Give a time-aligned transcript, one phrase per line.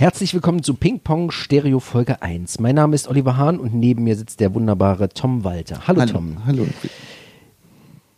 [0.00, 2.58] Herzlich willkommen zu Ping Pong Stereo Folge 1.
[2.58, 5.86] Mein Name ist Oliver Hahn und neben mir sitzt der wunderbare Tom Walter.
[5.86, 6.36] Hallo, Hallo, Tom.
[6.46, 6.66] hallo.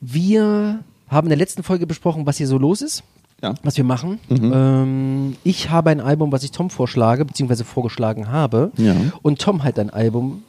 [0.00, 3.02] Wir haben in der letzten Folge besprochen, was hier so los ist,
[3.42, 3.54] Ja.
[3.64, 4.20] was wir machen.
[4.30, 8.70] Ähm, ich habe ein Album, was ich Tom vorschlage, beziehungsweise vorgeschlagen habe.
[8.76, 8.94] Ja.
[9.22, 10.44] Und Tom hat ein Album,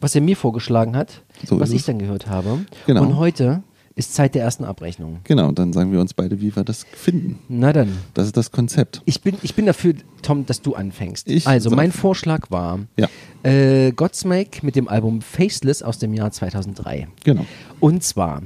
[0.00, 1.86] was er mir vorgeschlagen hat, So was ich es.
[1.86, 2.58] dann gehört habe.
[2.88, 3.02] Genau.
[3.02, 3.62] Und heute
[3.94, 5.20] ist Zeit der ersten Abrechnung.
[5.24, 7.38] Genau, und dann sagen wir uns beide, wie wir das finden.
[7.48, 7.98] Na dann.
[8.14, 9.02] Das ist das Konzept.
[9.04, 11.28] Ich bin, ich bin dafür, Tom, dass du anfängst.
[11.28, 13.08] Ich also, sag- mein Vorschlag war Ja.
[13.42, 17.08] äh, Godsmack mit dem Album Faceless aus dem Jahr 2003.
[17.24, 17.44] Genau.
[17.80, 18.42] Und zwar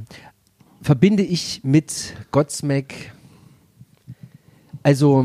[0.82, 2.94] verbinde ich mit Godsmack
[4.82, 5.24] also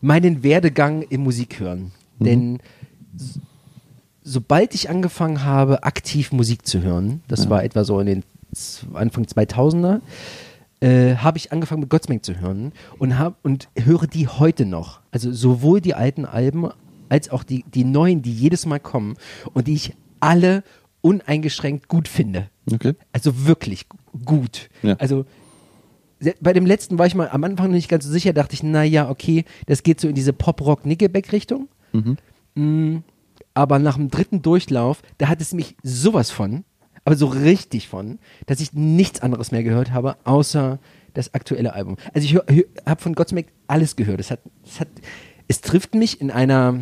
[0.00, 1.92] meinen Werdegang im Musikhören.
[2.18, 2.24] Mhm.
[2.24, 2.58] Denn
[4.22, 8.22] sobald ich angefangen habe, aktiv Musik zu hören, das war etwa so in den
[8.94, 10.00] Anfang 2000er,
[10.80, 15.00] äh, habe ich angefangen mit Godsmack zu hören und, hab, und höre die heute noch.
[15.10, 16.68] Also sowohl die alten Alben
[17.08, 19.16] als auch die, die neuen, die jedes Mal kommen
[19.52, 20.62] und die ich alle
[21.02, 22.48] uneingeschränkt gut finde.
[22.72, 22.94] Okay.
[23.12, 24.68] Also wirklich gu- gut.
[24.82, 24.94] Ja.
[24.98, 25.24] Also
[26.40, 29.08] bei dem letzten war ich mal am Anfang nicht ganz so sicher, dachte ich, naja,
[29.08, 31.68] okay, das geht so in diese Pop-Rock-Nickelback-Richtung.
[32.54, 32.98] Mm,
[33.54, 36.64] aber nach dem dritten Durchlauf, da hat es mich sowas von,
[37.04, 40.78] aber so richtig von, dass ich nichts anderes mehr gehört habe, außer
[41.14, 41.96] das aktuelle Album.
[42.14, 42.36] Also ich
[42.86, 44.20] habe von Godsmack alles gehört.
[44.20, 44.88] Es hat, es hat,
[45.48, 46.80] es trifft mich in einer,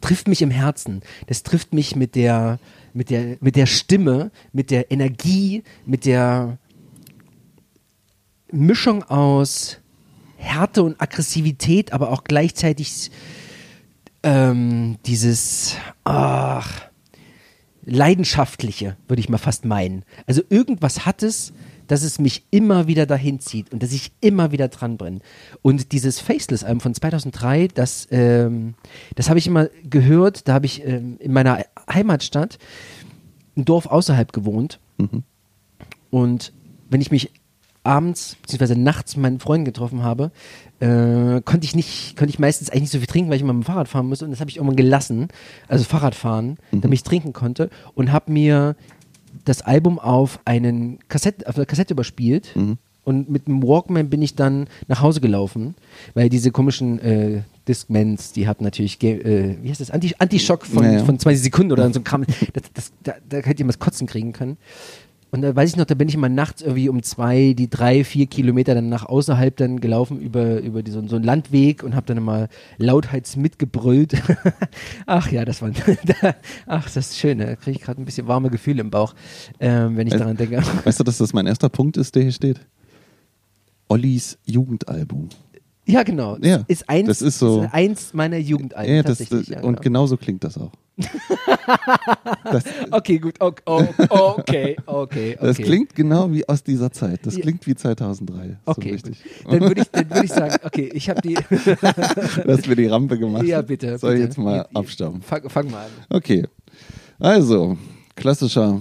[0.00, 1.02] trifft mich im Herzen.
[1.26, 2.58] Das trifft mich mit der,
[2.92, 6.58] mit der, mit der Stimme, mit der Energie, mit der
[8.50, 9.78] Mischung aus
[10.36, 13.10] Härte und Aggressivität, aber auch gleichzeitig
[14.22, 16.88] ähm, dieses ach,
[17.84, 20.04] leidenschaftliche, würde ich mal fast meinen.
[20.26, 21.52] Also irgendwas hat es,
[21.86, 25.20] dass es mich immer wieder dahin zieht und dass ich immer wieder dran bin.
[25.62, 28.74] Und dieses Faceless-Album von 2003, das, ähm,
[29.14, 32.58] das habe ich immer gehört, da habe ich ähm, in meiner Heimatstadt
[33.56, 34.80] ein Dorf außerhalb gewohnt.
[36.10, 36.52] Und
[36.88, 37.30] wenn ich mich
[37.82, 38.74] abends bzw.
[38.76, 40.32] nachts mit meinen Freunden getroffen habe,
[40.84, 43.52] äh, konnte ich nicht, konnte ich meistens eigentlich nicht so viel trinken, weil ich immer
[43.54, 44.24] mit dem Fahrrad fahren musste.
[44.26, 45.28] Und das habe ich irgendwann gelassen,
[45.68, 47.70] also Fahrradfahren, damit ich trinken konnte.
[47.94, 48.76] Und habe mir
[49.44, 52.54] das Album auf einen Kassette, auf eine Kassette überspielt.
[53.04, 55.74] Und mit dem Walkman bin ich dann nach Hause gelaufen,
[56.14, 60.84] weil diese komischen äh, Discmans, die hatten natürlich, äh, wie heißt das, Anti Anti-Schock von,
[60.84, 61.04] Ja, ja.
[61.04, 62.24] von 20 Sekunden oder so ein Kram,
[62.54, 64.56] das, das, da, da hätte jemand Kotzen kriegen können.
[65.34, 68.04] Und da weiß ich noch, da bin ich immer nachts irgendwie um zwei, die drei,
[68.04, 71.96] vier Kilometer dann nach außerhalb dann gelaufen über, über die, so, so einen Landweg und
[71.96, 72.46] habe dann immer
[72.78, 74.14] lauthals mitgebrüllt.
[75.06, 75.72] ach ja, das war,
[76.68, 79.12] ach, das ist schön, da kriege ich gerade ein bisschen warme Gefühle im Bauch,
[79.58, 80.62] ähm, wenn ich Also- daran denke.
[80.84, 82.60] Weißt du, dass das mein erster Punkt ist, der hier steht?
[83.88, 85.30] Ollis Jugendalbum.
[85.84, 86.38] Ja, genau.
[86.42, 89.72] Ja, ist eins, das ist so- ist eins meiner Jugendalben Ja, das, das, ja, und
[89.74, 89.80] genau.
[89.80, 90.70] genauso klingt das auch.
[92.44, 93.34] Das, Okay, gut.
[93.40, 97.20] Okay, okay, okay, das klingt genau wie aus dieser Zeit.
[97.26, 98.58] Das klingt wie 2003.
[98.66, 99.22] So Okay, richtig.
[99.44, 99.52] gut.
[99.52, 101.34] Dann würde ich, dann würd ich sagen, okay, ich habe die.
[102.44, 103.44] Du hast mir die Rampe gemacht.
[103.44, 103.98] ja, bitte.
[103.98, 104.28] Soll ich bitte.
[104.28, 105.22] jetzt mal abstauben?
[105.22, 105.90] Fang, fang mal an.
[106.10, 106.44] Okay.
[107.18, 107.76] Also,
[108.16, 108.80] klassischer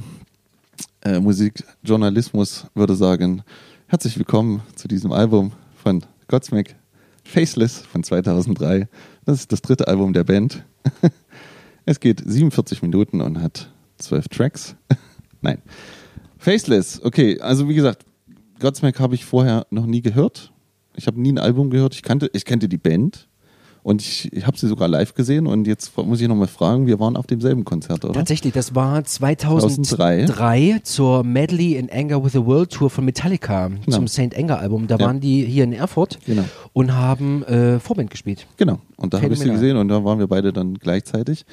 [1.02, 3.44] äh, Musikjournalismus würde sagen,
[3.88, 5.52] herzlich willkommen zu diesem Album
[5.82, 6.76] von Godsmack,
[7.24, 8.88] Faceless von 2003.
[9.26, 10.64] Das ist das dritte Album der Band.
[11.86, 14.76] es geht 47 Minuten und hat zwölf Tracks.
[15.42, 15.62] Nein.
[16.38, 18.06] Faceless, okay, also wie gesagt,
[18.60, 20.52] Godsmack habe ich vorher noch nie gehört.
[20.96, 21.96] Ich habe nie ein Album gehört.
[21.96, 23.28] Ich kannte, ich kannte die Band
[23.84, 25.46] und ich, ich habe sie sogar live gesehen.
[25.46, 28.14] Und jetzt muss ich nochmal fragen, wir waren auf demselben Konzert, oder?
[28.14, 34.08] Tatsächlich, das war 2003, zur Medley in Anger with the World Tour von Metallica zum
[34.08, 34.36] St.
[34.38, 34.88] Anger Album.
[34.88, 35.06] Da Ja.
[35.06, 36.44] waren die hier in Erfurt Genau.
[36.74, 38.48] und haben äh, Vorband gespielt.
[38.58, 38.80] Genau.
[38.96, 41.46] Und da habe ich sie gesehen und da waren wir beide dann gleichzeitig.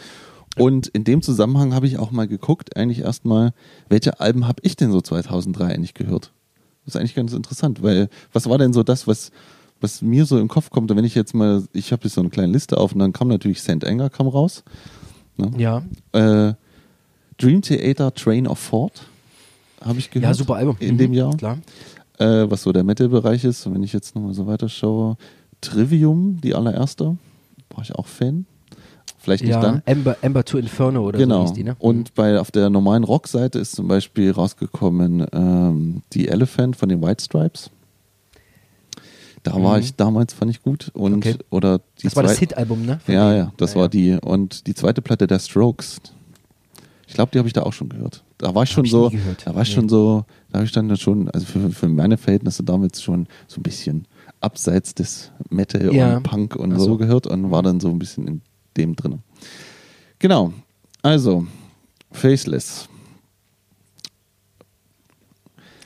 [0.57, 3.53] Und in dem Zusammenhang habe ich auch mal geguckt, eigentlich erstmal,
[3.89, 6.33] welche Alben habe ich denn so 2003 eigentlich gehört?
[6.85, 9.31] Das ist eigentlich ganz interessant, weil was war denn so das, was,
[9.81, 10.95] was mir so im Kopf kommt?
[10.95, 13.29] Wenn ich jetzt mal, ich habe jetzt so eine kleine Liste auf und dann kam
[13.29, 13.85] natürlich St.
[13.85, 14.63] Anger kam raus.
[15.37, 15.51] Ne?
[15.57, 15.83] Ja.
[16.13, 16.55] Äh,
[17.39, 19.03] Dream Theater Train of Thought
[19.83, 20.31] habe ich gehört.
[20.31, 20.77] Ja, super Album.
[20.81, 21.37] In Mhm, dem Jahr.
[21.37, 21.59] Klar.
[22.19, 23.67] Äh, was so der Metal-Bereich ist.
[23.67, 25.17] Und wenn ich jetzt nochmal so weiterschaue,
[25.63, 27.17] Trivium, die allererste,
[27.75, 28.45] war ich auch Fan.
[29.19, 29.83] Vielleicht nicht Ja, dann.
[29.85, 31.43] Ember, Ember to Inferno oder so Genau.
[31.43, 31.77] hieß die, ne?
[31.79, 37.03] Und bei auf der normalen Rockseite ist zum Beispiel rausgekommen ähm, die Elephant von den
[37.03, 37.71] White Stripes.
[39.43, 39.83] Da war Mhm.
[39.85, 40.91] ich damals, fand ich gut.
[40.95, 41.37] Und Okay.
[41.51, 43.01] oder die Das war das Hit-Album, ne?
[43.05, 43.89] Von Ja, ja, das Ja, war ja.
[43.89, 44.13] die.
[44.21, 46.01] Und die zweite Platte der Strokes
[47.07, 48.23] Ich glaube, die habe ich da auch schon gehört.
[48.39, 49.11] Da war ich schon ich so,
[49.45, 49.75] da war ich Nee.
[49.75, 53.59] schon so, da habe ich dann schon, also für, für meine Verhältnisse damals schon so
[53.59, 54.07] ein bisschen
[54.41, 56.19] abseits des Metal Ja.
[56.19, 56.97] und Punk und so so.
[56.99, 58.41] gehört und war dann so ein bisschen in
[58.77, 59.19] dem drin.
[60.21, 60.53] Genau.
[61.03, 61.47] Also,
[62.13, 62.89] Faceless.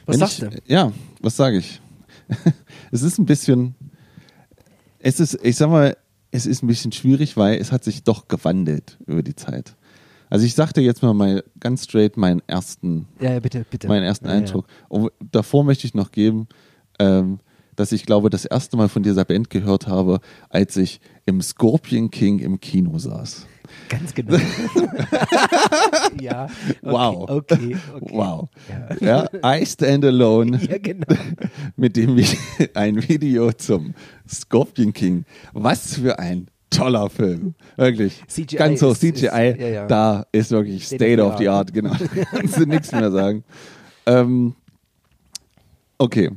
[0.06, 0.60] Was Wenn sagst ich, du?
[0.66, 1.80] Ja, was sage ich?
[2.90, 3.74] es ist ein bisschen,
[4.98, 5.96] es ist, ich sag mal,
[6.30, 9.76] es ist ein bisschen schwierig, weil es hat sich doch gewandelt über die Zeit.
[10.30, 13.86] Also ich sagte jetzt mal, mal ganz straight meinen ersten, Ja, ja, bitte, bitte.
[13.88, 14.32] meinen ersten Ja.
[14.32, 14.66] Eindruck.
[14.88, 16.48] Und davor möchte ich noch geben,
[16.98, 17.38] ähm,
[17.76, 22.10] dass ich glaube, das erste Mal von dieser Band gehört habe, als ich im Scorpion
[22.10, 23.46] King im Kino saß.
[23.88, 24.36] Ganz genau.
[26.20, 26.44] ja.
[26.46, 27.30] Okay, Wow.
[27.30, 28.12] Okay, okay.
[28.14, 28.48] Wow.
[29.00, 29.28] Ja.
[29.42, 30.58] Ja, I Stand Alone.
[30.70, 31.06] ja, genau.
[31.76, 32.36] mit dem Vi-
[32.74, 33.94] ein Video zum
[34.28, 35.24] Scorpion King.
[35.52, 37.54] Was für ein toller Film.
[37.76, 38.22] Wirklich.
[38.26, 39.10] CGI Ganz hoch CGI.
[39.12, 39.86] ist- ja, ja.
[39.86, 41.48] Da ist wirklich State State, of the.
[41.48, 41.72] Art.
[41.72, 41.92] Genau.
[42.30, 43.44] Kannst du nichts mehr sagen.
[44.06, 44.54] Ähm,
[45.98, 46.30] okay.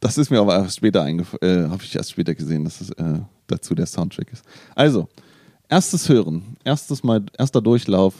[0.00, 2.90] Das ist mir aber erst später eingefallen, äh, habe ich erst später gesehen, dass es
[2.90, 3.18] äh,
[3.48, 4.44] dazu der Soundtrack ist.
[4.76, 5.08] Also,
[5.68, 8.14] erstes Hören, erstes Mal, erster Durchlauf.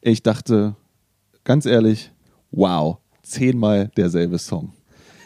[0.00, 0.74] Ich dachte,
[1.44, 2.10] ganz ehrlich,
[2.50, 4.72] wow, zehnmal derselbe Song.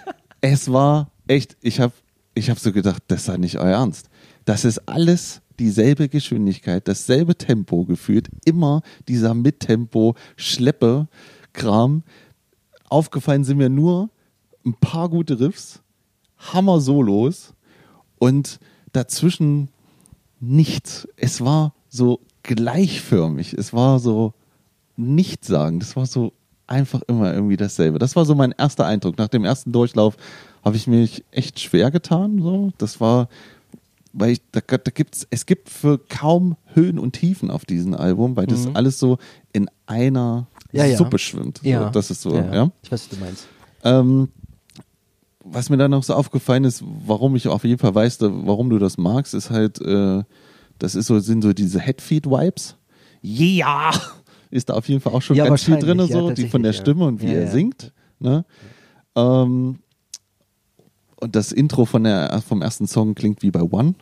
[0.45, 1.93] Es war echt, ich habe
[2.35, 4.09] ich hab so gedacht, das sei nicht euer Ernst.
[4.45, 12.03] Das ist alles dieselbe Geschwindigkeit, dasselbe Tempo gefühlt, immer dieser Mittempo-Schleppe-Kram.
[12.89, 14.09] Aufgefallen sind mir nur
[14.65, 15.81] ein paar gute Riffs,
[16.39, 17.55] Hammer-Solos
[18.19, 18.59] und
[18.93, 19.69] dazwischen
[20.43, 21.09] nichts.
[21.17, 23.55] Es war so gleichförmig.
[23.55, 24.35] Es war so
[24.97, 25.83] nichtssagend.
[25.83, 26.33] Es war so
[26.67, 27.99] einfach immer irgendwie dasselbe.
[27.99, 29.17] Das war so mein erster Eindruck.
[29.19, 30.17] Nach dem ersten Durchlauf
[30.65, 32.41] habe ich mich echt schwer getan.
[32.43, 32.73] So.
[32.79, 33.29] Das war,
[34.13, 38.37] weil ich, da, da gibt's, es gibt für kaum Höhen und Tiefen auf diesem Album,
[38.37, 39.19] weil das alles so
[39.53, 40.79] in einer Mhm.
[40.79, 40.97] Ja, ja.
[40.97, 41.59] Suppe schwimmt.
[41.63, 41.91] So, Ja.
[41.91, 42.55] das ist so, ja, ja.
[42.55, 42.71] ja.
[42.83, 43.47] Ich weiß, was du meinst.
[43.85, 44.29] Ähm,
[45.45, 48.79] was mir dann noch so aufgefallen ist, warum ich auf jeden Fall weiß, warum du
[48.79, 50.23] das magst, ist halt, äh,
[50.79, 52.77] das ist so, sind so diese Headfeed-Vibes.
[53.23, 53.91] Ja!
[54.51, 56.63] Ist da auf jeden Fall auch schon Ja, ganz viel drin, ja, so, die von
[56.63, 57.91] der Stimme und wie Ja, er singt.
[58.19, 58.45] Ne?
[59.17, 59.79] Ähm,
[61.23, 63.95] und das Intro von der, vom ersten Song klingt wie bei One.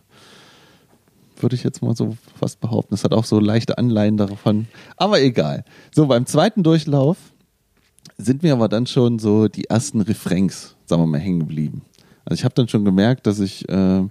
[1.37, 2.95] Würde ich jetzt mal so fast behaupten.
[2.95, 4.67] Es hat auch so leichte Anleihen davon.
[4.97, 5.65] Aber egal.
[5.95, 7.17] So, beim zweiten Durchlauf
[8.19, 11.83] sind mir aber dann schon so die ersten Refrains, sagen wir mal, hängen geblieben.
[12.25, 14.03] Also ich habe dann schon gemerkt, dass ich, äh,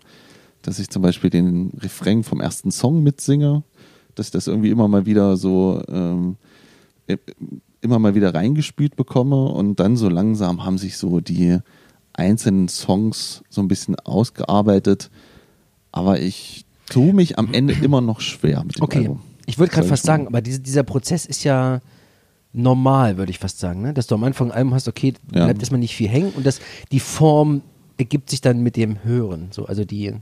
[0.63, 3.63] dass ich zum Beispiel den Refrain vom ersten Song mitsinge,
[4.15, 6.37] dass ich das irgendwie immer mal wieder so ähm,
[7.07, 7.17] äh,
[7.81, 11.59] immer mal wieder reingespielt bekomme und dann so langsam haben sich so die
[12.13, 15.09] einzelnen Songs so ein bisschen ausgearbeitet,
[15.91, 18.99] aber ich tue mich am Ende immer noch schwer mit dem Okay.
[18.99, 19.21] Album.
[19.45, 21.79] Ich würde gerade fast sagen, aber diese, dieser Prozess ist ja
[22.53, 23.93] normal, würde ich fast sagen, ne?
[23.93, 25.45] dass du am Anfang ein Album hast, okay, Ja.
[25.45, 26.59] bleibt erstmal nicht viel hängen und das,
[26.91, 27.61] die Form
[27.97, 29.49] ergibt sich dann mit dem Hören.
[29.51, 30.13] So, also die,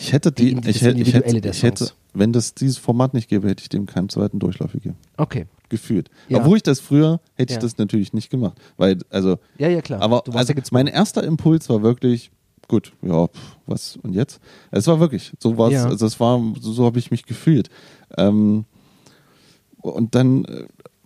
[0.00, 3.28] Ich hätte die, Die- ich hätte, ich hätte, ich hätte, wenn das dieses Format nicht
[3.28, 4.96] gäbe, hätte ich dem keinen zweiten Durchlauf gegeben.
[5.16, 5.46] okay.
[5.70, 6.08] Gefühlt.
[6.28, 6.38] Ja.
[6.38, 7.60] Obwohl ich das früher, hätte ich Ja.
[7.62, 8.56] das natürlich nicht gemacht.
[8.76, 10.02] Weil, also, Ja, ja, klar.
[10.02, 12.30] aber also ja mein erster Impuls war wirklich,
[12.68, 14.40] gut, ja, pff, was und jetzt?
[14.70, 15.86] Es war wirklich, so war es, Ja.
[15.86, 17.70] also es war, so, so habe ich mich gefühlt.
[18.16, 18.66] Ähm,
[19.80, 20.64] und dann, äh,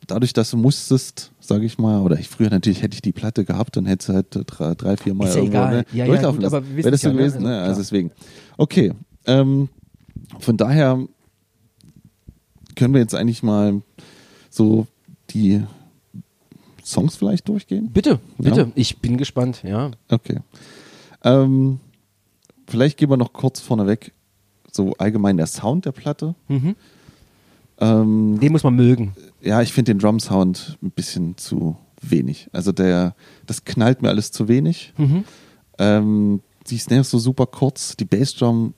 [0.09, 3.45] dadurch, dass du musstest, sage ich mal, oder ich früher natürlich hätte ich die Platte
[3.45, 5.71] gehabt, dann hätte es halt äh, drei, drei vier Mal ja irgendwo egal.
[5.77, 6.77] ne, Ja, ja, durchlaufen gut, aber lassen.
[6.77, 7.21] Wäre das ja, so ne?
[7.23, 7.59] gewesen, Also, ne?
[7.61, 7.79] Also klar.
[7.79, 8.11] deswegen.
[8.57, 8.93] Okay,
[9.27, 9.69] ähm,
[10.41, 10.99] von daher
[12.75, 13.83] können wir jetzt eigentlich mal
[14.51, 14.87] so
[15.31, 15.63] die
[16.85, 17.91] Songs vielleicht durchgehen?
[17.93, 18.19] Bitte, Ja.
[18.39, 18.73] bitte.
[18.75, 19.91] Ich bin gespannt, ja.
[20.09, 20.39] Okay.
[21.23, 21.81] Ähm,
[22.67, 24.13] vielleicht gehen wir noch kurz vorneweg
[24.73, 26.35] so allgemein der Sound der Platte.
[26.49, 26.77] Mhm.
[27.81, 29.13] Ähm, Den muss man mögen.
[29.41, 32.49] Ja, ich finde den Drum-Sound ein bisschen zu wenig.
[32.53, 33.15] Also der,
[33.47, 34.93] das knallt mir alles zu wenig.
[34.97, 35.25] Mhm.
[35.79, 38.75] Ähm, die Snare ist so super kurz, die Bassdrum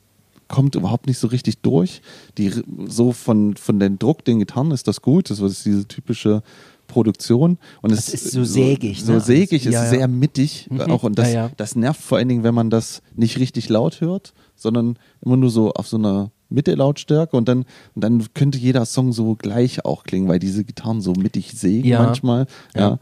[0.47, 2.01] kommt überhaupt nicht so richtig durch.
[2.37, 2.51] Die
[2.87, 6.43] so von von den Druck den Gitarren ist das gut, das ist diese typische
[6.87, 9.21] Produktion und Das es ist so sägig, so ne?
[9.21, 9.89] sägig, Ja, ist ja.
[9.89, 10.81] sehr mittig Mhm.
[10.81, 11.49] auch und das ja.
[11.57, 15.49] das nervt vor allen Dingen, wenn man das nicht richtig laut hört, sondern immer nur
[15.49, 17.65] so auf so einer Mitte-Lautstärke und dann,
[17.95, 21.87] und dann könnte jeder Song so gleich auch klingen, weil diese Gitarren so mittig sägen
[21.87, 22.03] Ja.
[22.03, 22.45] manchmal.
[22.75, 22.81] Ja.
[22.81, 22.99] Ja.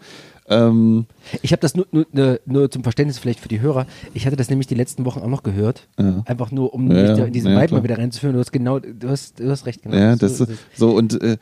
[0.68, 1.06] Ähm,
[1.44, 3.86] Ich habe das nur, nur, nur- zum Verständnis vielleicht für die Hörer.
[4.16, 5.88] Ich hatte das nämlich die letzten Wochen auch noch gehört.
[6.00, 6.24] Ja.
[6.26, 8.34] Einfach nur, um mich in diesen Vibe mal wieder reinzuführen.
[8.34, 9.96] Du hast genau, du hast, du hast recht, genau.
[9.96, 10.80] Ja, So das ist ist es.
[10.80, 11.38] so und äh,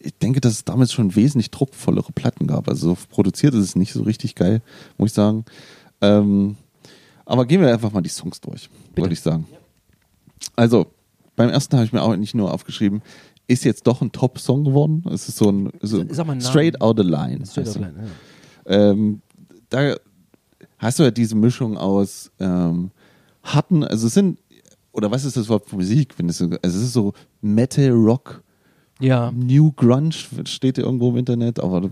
[0.00, 2.68] ich denke, dass es damals schon wesentlich druckvollere Platten gab.
[2.68, 4.60] Also so produziert ist es nicht so richtig geil,
[4.98, 5.44] muss ich sagen.
[6.00, 6.56] Ähm,
[7.24, 9.46] aber gehen wir einfach mal die Songs durch, würde ich sagen.
[10.56, 10.86] Also,
[11.36, 13.02] beim ersten habe ich mir auch nicht nur aufgeschrieben,
[13.48, 15.04] ist jetzt doch ein Top-Song geworden.
[15.12, 16.02] Es ist so ein so
[16.40, 16.80] Straight.
[16.80, 17.44] Out of Line.
[17.46, 17.94] Straight out line,
[18.66, 18.90] ja.
[18.90, 19.20] ähm,
[19.68, 19.94] da
[20.78, 22.90] hast du ja diese Mischung aus ähm,
[23.42, 24.38] harten, also es sind,
[24.92, 26.14] oder was ist das Wort für Musik?
[26.18, 28.42] Wenn es, so- also es ist so Metal, Rock,
[29.02, 29.32] Ja.
[29.32, 30.12] New Grunge,
[30.44, 31.90] steht ja irgendwo im Internet, aber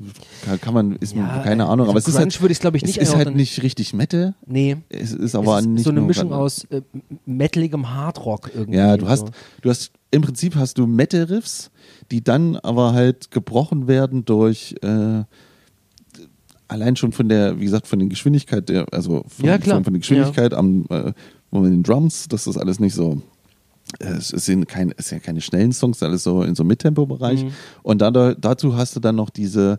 [0.60, 2.74] kann, man, ist Ja, keine Ahnung, also aber es ist Grunge halt, würde ich, glaub
[2.76, 4.76] ich, es nicht ist halt nicht richtig Metal, Nee.
[4.88, 6.42] es ist aber es ist nicht so eine Mischung Grunge.
[6.42, 6.82] aus äh,
[7.26, 8.78] metaligem Hardrock irgendwie.
[8.78, 9.32] Ja, du hast, So.
[9.62, 11.70] du hast, im Prinzip hast du Metal-Riffs,
[12.10, 15.24] die dann aber halt gebrochen werden durch, äh,
[16.68, 19.58] allein schon von der, wie gesagt, von der Geschwindigkeit, der, also von, Ja.
[19.58, 21.12] Von, von der Geschwindigkeit am, äh,
[21.52, 23.20] mit den Drums, das ist alles nicht so,
[23.99, 27.44] es sind, kein, es sind ja keine schnellen Songs, alles so in so einem Mittempo-Bereich.
[27.44, 27.52] Mhm.
[27.82, 29.78] Und dann, dazu hast du dann noch diese,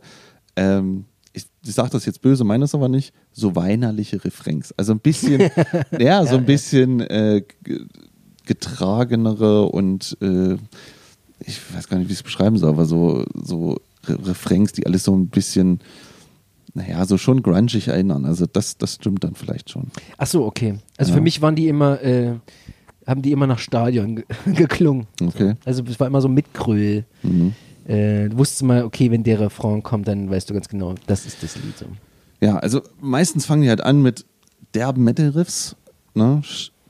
[0.56, 4.74] ähm, ich, ich sage das jetzt böse, meine es aber nicht, so weinerliche Refrains.
[4.77, 5.50] Also ein bisschen,
[6.00, 7.44] ja, so ein bisschen äh,
[8.46, 10.56] getragenere und äh,
[11.39, 14.86] ich weiß gar nicht, wie ich es beschreiben soll, aber so, so Re Refrains, die
[14.86, 15.80] alles so ein bisschen,
[16.74, 18.25] naja, so schon grungig erinnern.
[18.25, 19.88] Also das, das stimmt dann vielleicht schon.
[20.18, 20.80] Ach so, okay.
[20.98, 21.18] Also Ja.
[21.18, 22.36] für mich waren die immer, äh,
[23.08, 25.08] haben die immer nach Stadion ge geklungen.
[25.22, 25.55] Okay.
[25.65, 27.03] Also es war immer so Mitgröl.
[27.24, 27.53] Mhm.
[27.86, 31.25] Äh, du wusstest mal, okay, wenn der Refrain kommt, dann weißt du ganz genau, das
[31.25, 31.77] ist das Lied.
[31.77, 31.86] So.
[32.39, 34.25] Ja, also meistens fangen die halt an mit
[34.74, 35.75] derben Metal-Riffs,
[36.13, 36.41] ne?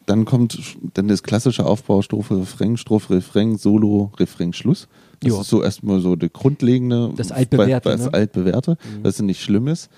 [0.07, 0.59] Dann kommt
[0.95, 4.87] dann das klassische Aufbau, Strophe, Refrain, Strophe, Refrain, Solo, Refrain, Schluss.
[5.21, 5.41] Das Ja.
[5.41, 7.13] ist so erstmal so der grundlegende.
[7.15, 8.13] Das altbewährte, Das ne?
[8.13, 9.89] altbewährte, das ist nicht schlimm ist.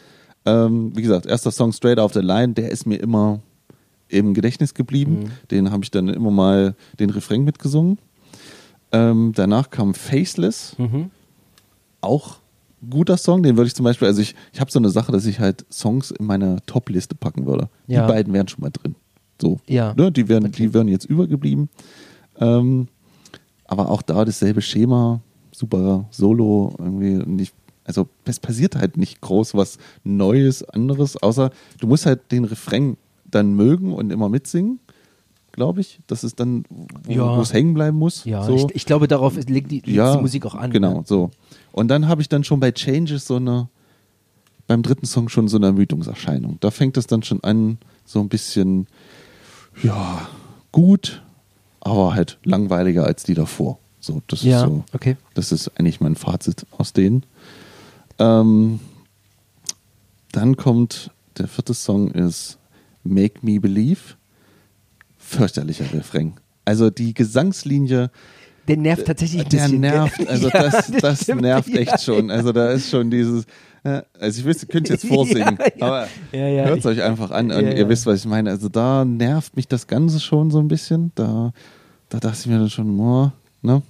[0.46, 3.40] Ähm, wie gesagt, erster Song Straight Off the Line, der ist mir immer
[4.14, 5.32] im Gedächtnis geblieben.
[5.52, 7.98] Den habe ich dann immer mal den Refrain mitgesungen.
[8.92, 11.10] Ähm, danach kam Faceless Mhm.
[12.02, 12.38] auch
[12.90, 15.26] guter Song, den würde ich zum Beispiel, also ich, ich habe so eine Sache, dass
[15.26, 17.70] ich halt Songs in meine Top-Liste packen würde.
[17.88, 18.06] Ja.
[18.06, 18.96] Die beiden wären schon mal drin.
[19.42, 19.60] So.
[19.68, 19.94] Ja.
[19.96, 20.54] Ne, die, wären, Okay.
[20.68, 21.70] die wären jetzt übergeblieben.
[22.40, 22.88] Ähm,
[23.66, 27.54] aber auch da dasselbe Schema, super Solo, irgendwie nicht,
[27.86, 32.98] also es passiert halt nicht groß was Neues, anderes, außer du musst halt den Refrain
[33.36, 34.80] dann mögen und immer mitsingen,
[35.52, 36.00] glaube ich.
[36.08, 36.66] Das ist dann,
[37.04, 37.40] wo Ja.
[37.42, 38.26] es hängen bleiben muss.
[38.26, 38.56] Ja, so.
[38.56, 40.72] ich, ich glaube, darauf legt die, legt die Musik auch an.
[40.72, 41.04] Genau, Ne?
[41.06, 41.32] so.
[41.72, 43.68] Und dann habe ich dann schon bei Changes so eine,
[44.68, 46.58] beim dritten Song schon so eine Ermüdungserscheinung.
[46.60, 48.88] Da fängt es dann schon an, so ein bisschen,
[49.82, 50.28] ja,
[50.72, 51.22] gut,
[51.82, 53.80] aber halt langweiliger als die davor.
[54.00, 55.18] So, das Ja, ist so, okay.
[55.34, 57.26] das ist eigentlich mein Fazit aus denen.
[58.20, 58.80] Ähm,
[60.32, 62.58] dann kommt, der vierte Song ist
[63.04, 64.00] Make Me Believe.
[65.18, 66.34] Fürchterlicher Refrain.
[66.66, 68.10] Also die Gesangslinie,
[68.68, 69.82] Der nervt tatsächlich ein der bisschen.
[69.82, 69.92] gell?
[69.92, 71.80] nervt, also Ja, das, das stimmt, nervt ja.
[71.82, 72.32] echt schon.
[72.32, 73.46] Also da ist schon dieses,
[73.84, 75.86] äh, also ich wüsste, könnt jetzt vorsingen, Ja, ja.
[75.88, 77.90] aber Ja, ja, hört es euch einfach an und Ja, ihr ja.
[77.90, 78.50] wisst, was ich meine.
[78.50, 81.12] Also da nervt mich das Ganze schon so ein bisschen.
[81.16, 81.52] Da,
[82.10, 83.32] da dachte ich mir dann schon, oh,
[83.62, 83.82] ne?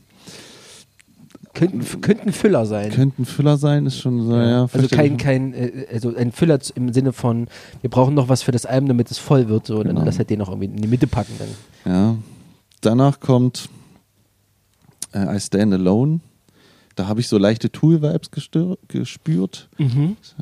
[1.53, 2.89] Könnten, könnten Füller sein.
[2.91, 4.67] Könnte ein Füller sein, ist schon so, ja.
[4.73, 7.47] also kein, kein, äh, also ein Füller im Sinne von,
[7.81, 10.05] wir brauchen noch was für das Album, damit es voll wird, so, dann Genau.
[10.05, 11.33] lass halt den noch irgendwie in die Mitte packen.
[11.37, 11.93] Dann.
[11.93, 12.15] Ja.
[12.81, 13.69] Danach kommt
[15.13, 16.21] äh, I Stand Alone.
[16.95, 18.29] Da habe ich so leichte Tool-Vibes
[18.87, 19.69] gespürt.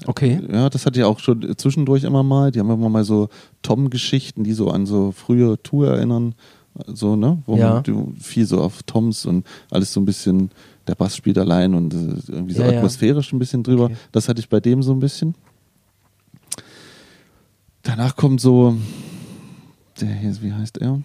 [0.05, 0.41] Okay.
[0.51, 2.51] Ja, das hatte ich auch schon zwischendurch immer mal.
[2.51, 3.29] Die haben immer mal so
[3.61, 6.35] Tom-Geschichten, die so an so frühe Tour erinnern.
[6.87, 7.41] So, ne?
[7.45, 7.81] Wo Ja.
[7.85, 10.51] man viel so auf Toms und alles so ein bisschen,
[10.91, 13.85] der Bass spielt allein und äh, irgendwie so Ja, atmosphärisch ein bisschen drüber.
[13.85, 13.95] Okay.
[14.11, 15.35] Das hatte ich bei dem so ein bisschen.
[17.83, 18.75] Danach kommt so,
[19.99, 21.01] der hier, wie heißt er?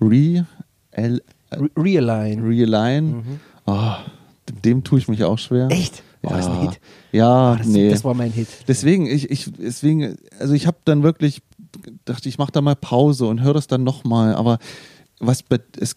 [0.00, 0.46] Re,
[0.92, 2.40] L, Re Realign.
[2.44, 3.40] Realign.
[3.66, 3.94] Oh,
[4.48, 5.64] dem, dem tue ich mich auch schwer.
[5.66, 5.70] Mhm.
[5.72, 6.02] Echt?
[6.22, 6.36] Oh, ja.
[6.36, 6.80] das ist ein Hit.
[7.12, 7.90] Ja, Ah, das, nee.
[7.90, 8.48] das war mein Hit.
[8.68, 11.42] Deswegen, ich, ich, deswegen, also ich habe dann wirklich
[12.04, 14.58] dachte, ich mache da mal Pause und höre das dann nochmal, aber
[15.20, 15.96] was bei, es,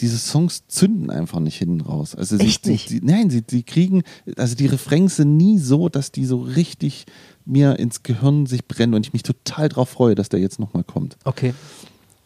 [0.00, 2.14] diese Songs zünden einfach nicht hinten raus.
[2.14, 2.88] Also sie, Echt nicht?
[2.88, 4.02] Sie, nein, sie, sie kriegen,
[4.36, 7.06] also die Refrains sind nie so, dass die so richtig
[7.44, 10.84] mir ins Gehirn sich brennen und ich mich total drauf freue, dass der jetzt nochmal
[10.84, 11.16] kommt.
[11.24, 11.54] Okay.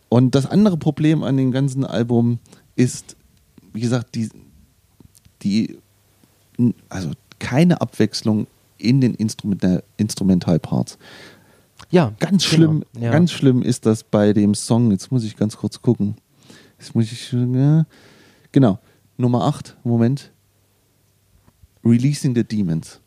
[0.08, 2.38] Und das andere Problem an dem ganzen Album
[2.74, 3.16] ist,
[3.72, 4.28] wie gesagt, die,
[5.42, 5.78] die
[6.88, 8.46] also keine Abwechslung
[8.78, 10.98] in den Instrumental, Instrumentalparts.
[11.90, 12.12] Ja.
[12.18, 12.54] Ganz genau.
[12.54, 13.10] schlimm, Ja.
[13.12, 14.90] ganz schlimm ist das bei dem Song.
[14.90, 16.16] Jetzt muss ich ganz kurz gucken.
[16.80, 17.84] Jetzt muss ich, ja,
[18.52, 18.78] genau,
[19.18, 20.32] Nummer 8, Moment.
[21.84, 23.00] Releasing the Demons.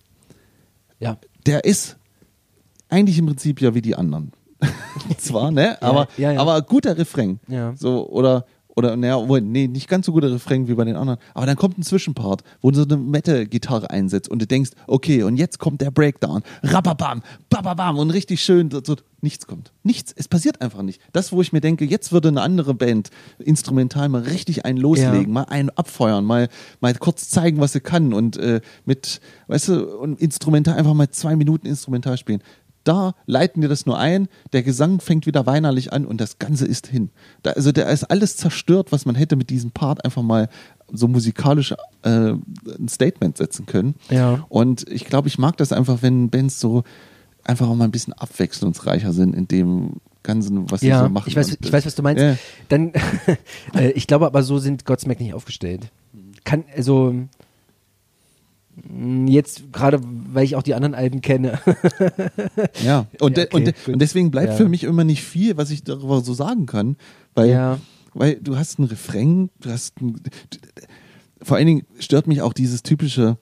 [0.99, 1.17] ja.
[1.45, 1.97] Der ist
[2.87, 4.31] eigentlich im Prinzip ja wie die anderen.
[5.17, 5.81] Zwar, ne?
[5.81, 6.39] Aber, ja, ja.
[6.39, 7.39] aber guter Refrain.
[7.49, 7.75] Ja.
[7.75, 11.45] So, oder, oder naja, nee, nicht ganz so guter Refrain wie bei den anderen, aber
[11.45, 15.37] dann kommt ein Zwischenpart, wo du so eine Metal-Gitarre einsetzt und du denkst, okay, und
[15.37, 19.71] jetzt kommt der Breakdown, rababam, bababam und richtig schön, so, so, nichts kommt.
[19.83, 21.01] Nichts, es passiert einfach nicht.
[21.13, 25.21] Das, wo ich mir denke, jetzt würde eine andere Band instrumental mal richtig einen loslegen,
[25.21, 25.27] Ja.
[25.27, 26.49] mal einen abfeuern, mal,
[26.81, 31.09] mal kurz zeigen, was sie kann und äh, mit, weißt du, und instrumental einfach mal
[31.09, 32.41] zwei Minuten instrumental spielen.
[32.83, 36.65] Da leiten wir das nur ein, der Gesang fängt wieder weinerlich an und das Ganze
[36.65, 37.09] ist hin.
[37.41, 40.49] Da, also da ist alles zerstört, was man hätte mit diesem Part einfach mal
[40.91, 41.73] so musikalisch
[42.03, 43.95] äh, ein Statement setzen können.
[44.09, 44.45] Ja.
[44.49, 46.83] Und ich glaube, ich mag das einfach, wenn Bands so
[47.43, 51.27] einfach auch mal ein bisschen abwechslungsreicher sind in dem Ganzen, was sie Ja, so machen.
[51.27, 52.21] ich weiß, ich weiß, was du meinst.
[52.21, 52.37] Ja.
[52.69, 52.93] Dann,
[53.75, 55.91] äh, ich glaube aber, so sind Godsmack nicht aufgestellt.
[56.45, 57.13] Kann, also,
[59.27, 61.59] jetzt gerade, weil ich auch die anderen Alben kenne.
[62.83, 63.93] Ja, und, Ja, und, okay, de- gut.
[63.93, 64.55] und deswegen bleibt Ja.
[64.57, 66.95] für mich immer nicht viel, was ich darüber so sagen kann,
[67.35, 67.79] weil, Ja.
[68.13, 70.19] weil du hast einen Refrain, du hast ein,
[71.41, 73.37] vor allen Dingen stört mich auch dieses typische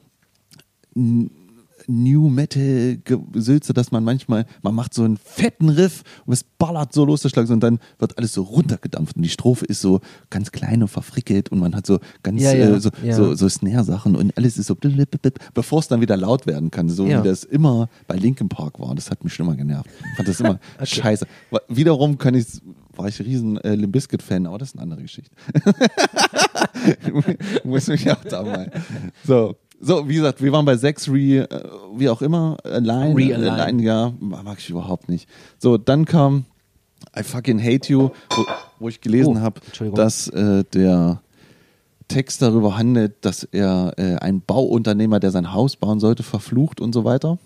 [1.91, 2.97] New Metal
[3.31, 7.21] Gesülze, dass man manchmal, man macht so einen fetten Riff und es ballert so los,
[7.21, 10.81] der Schlag, und dann wird alles so runtergedampft und die Strophe ist so ganz klein
[10.81, 13.15] und verfrickelt und man hat so ganz Ja, ja, äh, so, ja.
[13.15, 14.77] so, so Snare-Sachen und alles ist so,
[15.53, 18.93] bevor es dann wieder laut werden kann, so wie das immer bei Linkin Park war.
[18.95, 19.89] Das hat mich schon immer genervt.
[20.11, 21.25] Ich fand das immer scheiße.
[21.49, 22.45] Wa- Wiederum kann ich,
[22.95, 25.31] war ich riesen äh, Limp Bizkit Fan, aber das ist eine andere Geschichte.
[27.63, 28.71] Muss mich auch da mal.
[29.25, 29.55] So.
[29.83, 31.63] So, wie gesagt, wir waren bei sechs Re, äh,
[31.95, 33.49] wie auch immer, Align, Realign.
[33.49, 35.27] Align, ja, mag ich überhaupt nicht.
[35.57, 36.45] So, dann kam
[37.17, 38.45] I fucking hate you, wo,
[38.79, 39.59] wo ich gelesen Oh, habe,
[39.95, 41.21] dass äh, der
[42.07, 46.93] Text darüber handelt, dass er äh, ein Bauunternehmer, der sein Haus bauen sollte, verflucht und
[46.93, 47.39] so weiter.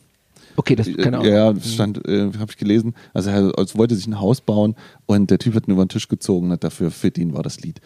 [0.57, 1.31] Okay, das keine Ahnung.
[1.31, 2.95] Ja, das stand, äh, habe ich gelesen.
[3.13, 4.75] Also er als wollte sich ein Haus bauen
[5.05, 7.61] und der Typ hat ihn über den Tisch gezogen, hat dafür für ihn war das
[7.61, 7.79] Lied.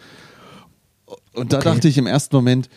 [1.34, 1.68] Und da Okay.
[1.74, 2.68] dachte ich im ersten Moment,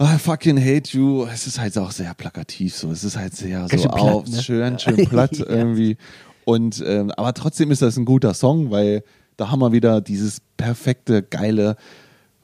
[0.00, 1.24] I fucking hate you.
[1.24, 2.90] Es ist halt auch sehr plakativ so.
[2.90, 4.42] Es ist halt sehr Ganz so schön platt, auf, ne?
[4.42, 5.46] schön, schön platt Ja.
[5.48, 5.96] irgendwie.
[6.44, 9.04] Und ähm, aber trotzdem ist das ein guter Song, weil
[9.36, 11.76] da haben wir wieder dieses perfekte, geile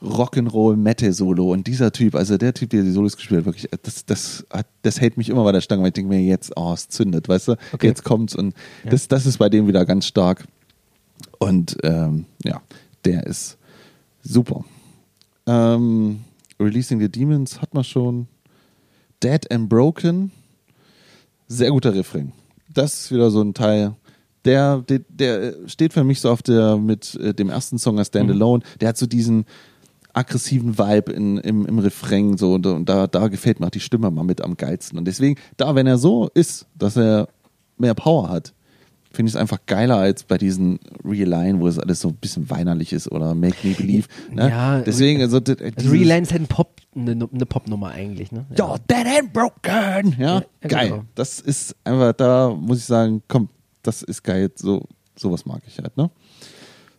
[0.03, 3.69] Rock'n'Roll Metal Solo und dieser Typ, also der Typ, der die Solos gespielt hat, wirklich,
[3.83, 6.53] das, das, hat, das hält mich immer bei der Stange, weil ich denke mir jetzt,
[6.57, 7.89] oh, es zündet, weißt du, Okay.
[7.89, 8.55] jetzt kommt's und
[8.85, 8.91] Ja.
[8.93, 10.47] das, das ist bei dem wieder ganz stark
[11.39, 12.63] und ähm, ja,
[13.05, 13.59] der ist
[14.23, 14.65] super.
[15.47, 16.21] Ähm,
[16.61, 18.29] Releasing the Demons hat man schon.
[19.23, 20.31] Dead and Broken,
[21.47, 22.33] sehr guter Refrain.
[22.73, 23.97] Das ist wieder so ein Teil,
[24.45, 28.09] der, der, der steht für mich so auf der mit äh, dem ersten Song als
[28.09, 28.63] Stand Alone.
[28.81, 29.45] Der hat so diesen
[30.13, 33.81] aggressiven Vibe in, im, im Refrain so und, und da, da gefällt mir auch die
[33.81, 34.99] Stimme mal mit am geilsten.
[34.99, 37.29] Und deswegen, da, wenn er so ist, dass er
[37.77, 38.55] mehr Power hat,
[39.13, 42.49] finde ich es einfach geiler als bei diesen Realign, wo es alles so ein bisschen
[42.51, 44.07] weinerlich ist oder Make Me Believe.
[44.33, 44.49] Ne?
[44.49, 48.47] Ja, deswegen, also, d- Also Reline ist halt ein Pop, eine, eine Popnummer eigentlich, ne?
[48.57, 50.15] ja, dead and broken.
[50.19, 50.89] Ja, Ja, ja, geil.
[50.91, 51.05] genau.
[51.17, 53.49] Das ist einfach, da muss ich sagen, komm,
[53.83, 54.51] das ist geil.
[54.55, 54.85] So,
[55.17, 56.11] sowas mag ich halt, ne?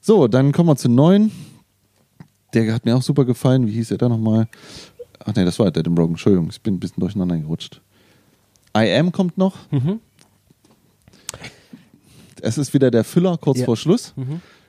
[0.02, 1.32] So, dann kommen wir zu neun.
[2.54, 3.68] Der hat mir auch super gefallen.
[3.68, 4.48] Wie hieß der da nochmal?
[5.24, 6.14] Ach nee, das war Dead and Broken.
[6.14, 7.80] Entschuldigung, ich bin ein bisschen durcheinander gerutscht.
[8.76, 9.56] I Am kommt noch.
[9.72, 10.00] Mhm.
[12.42, 13.66] Es ist wieder der Füller kurz Ja.
[13.66, 14.14] vor Schluss.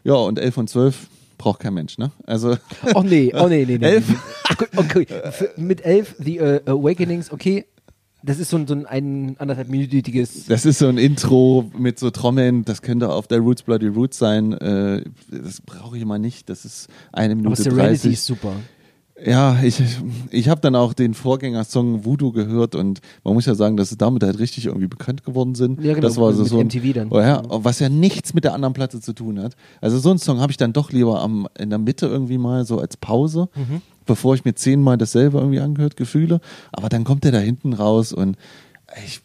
[0.05, 1.09] Ja, und 11 und 12
[1.39, 2.11] braucht kein Mensch, ne?
[2.27, 2.57] Also,
[2.95, 3.87] Oh nee, oh nee, nee, nee.
[3.87, 4.05] Elf.
[4.51, 5.07] Okay, okay.
[5.57, 7.65] Mit elf, The äh, Awakenings, okay.
[8.25, 10.47] Das ist so ein, so ein, ein anderthalbminütiges.
[10.47, 14.19] Das ist so ein Intro mit so Trommeln, das könnte auf der Roots Bloody Roots
[14.19, 14.53] sein.
[14.53, 16.49] Äh, das brauche ich mal nicht.
[16.49, 18.13] Das ist eine Aber Minute Serenity 30.
[18.13, 18.55] ist super.
[19.25, 19.81] Ja, ich,
[20.31, 23.97] ich habe dann auch den Vorgängersong Voodoo gehört und man muss ja sagen, dass sie
[23.97, 25.81] damit halt richtig irgendwie bekannt geworden sind.
[25.83, 27.09] Ja, genau, das war so, mit so ein, MTV dann.
[27.11, 29.55] Oh ja, was ja nichts mit der anderen Platte zu tun hat.
[29.81, 32.65] Also so einen Song habe ich dann doch lieber am, in der Mitte irgendwie mal
[32.65, 33.81] so als Pause, Mhm.
[34.07, 36.41] bevor ich mir zehnmal dasselbe irgendwie angehört, Gefühle.
[36.73, 38.37] Aber dann kommt der da hinten raus und
[39.07, 39.21] ich,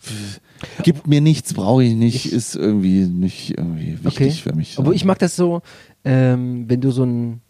[0.83, 4.77] gibt mir nichts, brauche ich nicht, ist irgendwie nicht irgendwie wichtig für mich.
[4.79, 5.61] Aber ich mag das so,
[6.05, 7.41] ähm, wenn du so ein,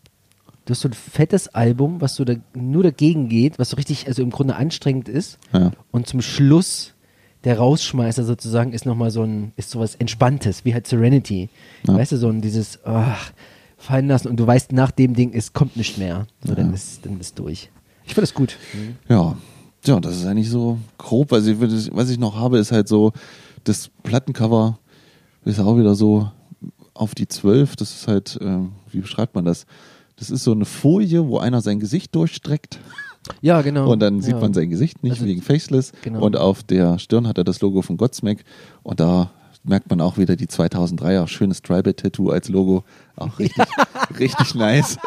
[0.68, 4.08] du hast so ein fettes Album, was so da, nur dagegen geht, was so richtig,
[4.08, 5.40] also im Grunde anstrengend ist.
[5.54, 5.72] Ja.
[5.92, 6.94] Und zum Schluss
[7.44, 11.50] der Rausschmeißer sozusagen ist nochmal so ein, ist sowas Entspanntes, wie halt Serenity.
[11.88, 11.96] Ja.
[11.96, 13.32] Weißt du, so ein dieses, ach,
[13.78, 16.28] fallen lassen und du weißt, nach dem Ding, es kommt nicht mehr.
[16.44, 17.70] So, dann, ist, dann ist durch.
[18.06, 18.58] Ich finde das gut.
[19.08, 19.38] Ja,
[19.86, 21.32] ja, das ist eigentlich so grob.
[21.32, 23.14] Also ich würde, was ich noch habe, ist halt so,
[23.64, 24.80] das Plattencover
[25.46, 26.30] ist auch wieder so
[26.94, 27.78] auf die 12.
[27.78, 29.66] Das ist halt, ähm, wie beschreibt man das?
[30.18, 32.80] Das ist so eine Folie, wo einer sein Gesicht durchstreckt
[33.42, 33.92] Ja, genau.
[33.92, 34.40] und dann sieht ja.
[34.40, 35.92] man sein Gesicht nicht Also- wegen Faceless.
[36.02, 36.22] Genau.
[36.26, 38.44] Und auf der Stirn hat er das Logo von Godsmack
[38.84, 39.32] und da
[39.64, 42.84] merkt man auch wieder die 2003er schönes Tribal-Tattoo als Logo.
[43.18, 43.66] Auch richtig,
[44.20, 44.98] richtig nice.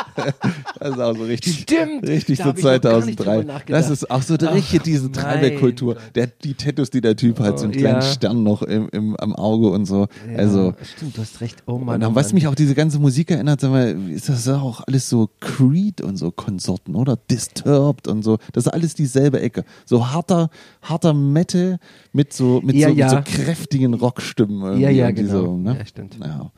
[0.80, 3.24] Das ist auch so richtig, Stimmt, richtig da so hab ich noch gar nicht 2003.
[3.24, 3.70] drüber nachgedacht.
[3.84, 5.10] Das ist auch so der richtige, diese.
[5.10, 5.96] Gott.
[6.16, 8.02] Der, die Tattoos, die der Typ hat, so einen kleinen Ja.
[8.02, 10.08] Stern noch im, im, am Auge und so.
[10.36, 11.62] Also, Ja, stimmt, du hast recht.
[11.66, 11.94] Oh Mann.
[11.96, 14.82] und dann, oh was mich auch diese ganze Musik erinnert, sag mal, ist das auch
[14.88, 17.16] alles so Creed und so Konsorten, oder?
[17.16, 18.38] Disturbed und so.
[18.52, 19.64] Das ist alles dieselbe Ecke.
[19.86, 20.50] So harter,
[20.82, 21.78] harter Metal
[22.12, 24.62] mit so, mit Ja, so, mit so kräftigen Rockstimmen.
[24.62, 25.30] irgendwie Ja, ja, genau.
[25.44, 25.76] So, ne?
[25.78, 26.16] Ja, stimmt.
[26.20, 26.50] Ja.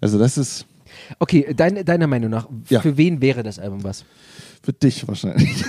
[0.00, 0.66] Also das ist
[1.18, 2.80] Okay, dein, deiner Meinung nach, Ja.
[2.80, 4.04] für wen wäre das Album was?
[4.62, 5.64] für dich wahrscheinlich.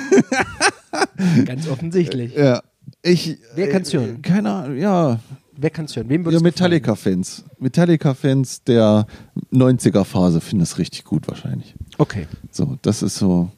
[1.45, 2.35] Ganz offensichtlich.
[2.35, 2.61] ja.
[3.03, 4.17] Ich, Wer kann's hören?
[4.17, 5.19] äh, Keine Ahnung, ja.
[5.55, 6.09] Wer kann es hören?
[6.09, 7.43] Wem Ja, Metallica-Fans.
[7.59, 9.05] Metallica-Fans der
[9.51, 11.75] 90er-Phase finden es richtig gut wahrscheinlich.
[11.97, 12.27] Okay.
[12.51, 13.49] So, das ist so.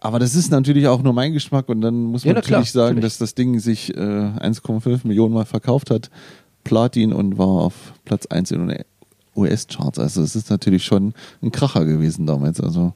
[0.00, 2.58] Aber das ist natürlich auch nur mein Geschmack und dann muss man Ja, na klar,
[2.60, 3.04] natürlich sagen, natürlich.
[3.12, 6.10] dass das Ding sich äh, 1,5 Millionen Mal verkauft hat,
[6.64, 8.84] Platin und war auf Platz 1 in den
[9.38, 9.98] US-Charts.
[9.98, 12.60] Also es ist natürlich schon ein Kracher gewesen damals.
[12.60, 12.94] Also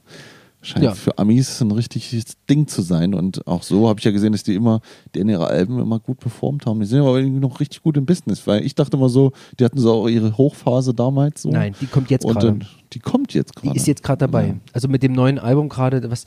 [0.61, 0.93] scheint Ja.
[0.93, 3.13] für Amis ein richtiges Ding zu sein.
[3.13, 4.79] Und auch so habe ich ja gesehen, dass die immer,
[5.13, 6.79] die in ihre Alben immer gut performt haben.
[6.79, 9.65] Die sind aber irgendwie noch richtig gut im Business, weil ich dachte immer so, die
[9.65, 11.41] hatten so auch ihre Hochphase damals.
[11.41, 11.49] So.
[11.49, 12.47] Nein, die kommt jetzt Und gerade.
[12.47, 13.73] dann, die kommt jetzt gerade.
[13.73, 14.47] Die ist jetzt gerade dabei.
[14.47, 14.53] Ja.
[14.71, 16.23] Also mit dem neuen Album gerade, was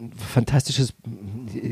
[0.00, 0.92] ein fantastisches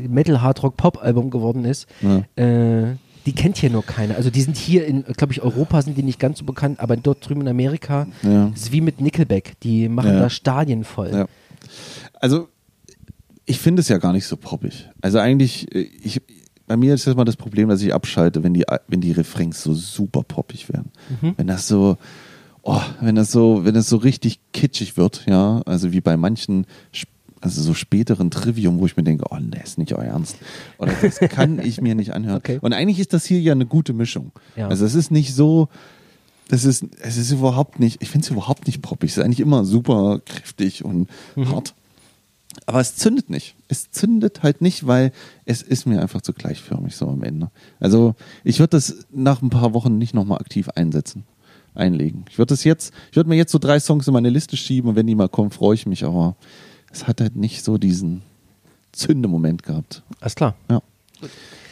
[0.07, 1.87] Metal-Hard-Rock-Pop-Album geworden ist.
[2.01, 2.23] Ja.
[2.41, 4.15] Äh, die kennt hier nur keiner.
[4.15, 6.95] Also die sind hier in, glaube ich, Europa sind die nicht ganz so bekannt, aber
[6.97, 8.47] dort drüben in Amerika Ja.
[8.55, 9.59] ist wie mit Nickelback.
[9.61, 10.19] Die machen Ja.
[10.19, 11.11] da Stadien voll.
[11.11, 11.25] Ja.
[12.13, 12.47] Also,
[13.45, 14.89] ich finde es ja gar nicht so poppig.
[15.01, 16.21] Also eigentlich, äh, ich,
[16.67, 19.61] bei mir ist das mal das Problem, dass ich abschalte, wenn die, wenn die Refrains
[19.61, 20.91] so super poppig werden.
[21.37, 21.97] Wenn das so,
[22.63, 26.65] oh, wenn das so, wenn das so richtig kitschig wird, ja, also wie bei manchen,
[26.89, 30.37] sp- also so späteren Trivium, wo ich mir denke, oh, nee, ist nicht euer Ernst.
[30.77, 32.37] Oder das kann ich mir nicht anhören.
[32.37, 32.59] Okay.
[32.61, 34.31] Und eigentlich ist das hier ja eine gute Mischung.
[34.55, 34.67] Ja.
[34.67, 35.69] Also es ist nicht so,
[36.47, 39.11] das ist, es ist überhaupt nicht, ich finde es überhaupt nicht poppig.
[39.11, 41.75] Es ist eigentlich immer super kräftig und hart.
[42.65, 43.55] Aber es zündet nicht.
[43.67, 45.11] Es zündet halt nicht, weil
[45.45, 47.51] es ist mir einfach zu gleichförmig so am Ende.
[47.79, 51.25] Also ich würde das nach ein paar Wochen nicht nochmal aktiv einsetzen,
[51.73, 52.25] einlegen.
[52.29, 54.89] Ich würde das jetzt, ich würde mir jetzt so drei Songs in meine Liste schieben
[54.89, 56.05] und wenn die mal kommen, freue ich mich.
[56.05, 56.35] Aber
[56.91, 58.21] es hat halt nicht so diesen
[58.91, 60.03] Zündemoment gehabt.
[60.19, 60.55] Alles klar.
[60.69, 60.81] Ja.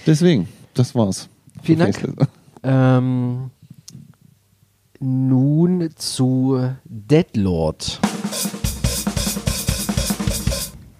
[0.05, 1.29] Deswegen, das war's.
[1.61, 2.15] Vielen Dank.
[2.63, 3.49] Ähm,
[4.99, 7.99] nun zu Deadlord.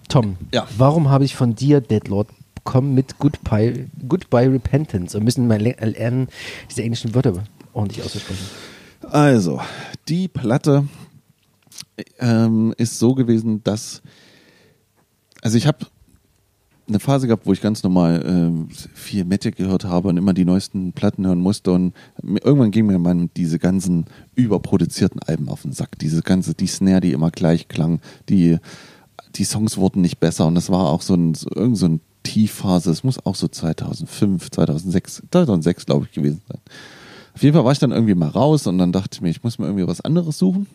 [0.08, 0.66] Tom, Ja.
[0.78, 5.14] warum habe ich von dir Deadlord bekommen mit Goodbye, Goodbye Repentance?
[5.18, 6.28] Wir müssen mal le- lernen,
[6.70, 8.44] diese englischen Wörter ordentlich auszusprechen.
[9.10, 9.60] Also,
[10.08, 10.86] die Platte
[12.18, 14.02] ähm, ist so gewesen, dass.
[15.42, 15.86] Also, ich habe
[16.86, 20.44] eine Phase gehabt, wo ich ganz normal ähm, viel Metal gehört habe und immer die
[20.44, 21.72] neuesten Platten hören musste.
[21.72, 25.98] Und irgendwann ging mir man diese ganzen überproduzierten Alben auf den Sack.
[25.98, 28.58] Diese ganze, die Snare, die immer gleich klang, die,
[29.36, 30.46] die Songs wurden nicht besser.
[30.46, 32.90] Und das war auch so ein, so, irgend so ein Tiefphase.
[32.90, 36.60] Es muss auch so 2005, 2006, 2006 glaube ich gewesen sein.
[37.34, 39.42] Auf jeden Fall war ich dann irgendwie mal raus und dann dachte ich mir, ich
[39.42, 40.66] muss mir irgendwie was anderes suchen.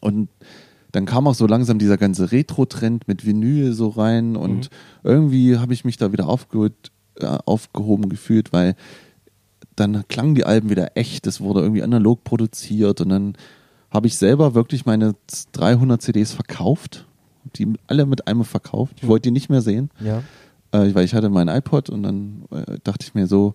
[0.00, 0.28] Und
[0.92, 4.70] dann kam auch so langsam dieser ganze Retro-Trend mit Vinyl so rein und
[5.02, 8.76] irgendwie habe ich mich da wieder aufgeholt, äh, aufgehoben gefühlt, weil
[9.76, 13.34] dann klangen die Alben wieder echt, es wurde irgendwie analog produziert und dann
[13.90, 15.14] habe ich selber wirklich meine
[15.52, 17.06] 300 CDs verkauft,
[17.56, 18.94] die alle mit einmal verkauft.
[19.02, 20.22] Ich wollte die nicht mehr sehen Ja.
[20.72, 23.54] äh, weil ich hatte meinen iPod und dann äh, dachte ich mir so,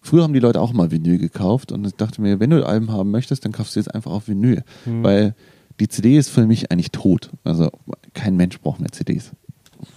[0.00, 2.92] früher haben die Leute auch mal Vinyl gekauft und ich dachte mir, wenn du Alben
[2.92, 4.62] haben möchtest, dann kaufst du jetzt einfach auf Vinyl,
[5.02, 5.34] weil
[5.80, 7.30] die CD ist für mich eigentlich tot.
[7.44, 7.70] Also
[8.14, 9.32] kein Mensch braucht mehr CDs.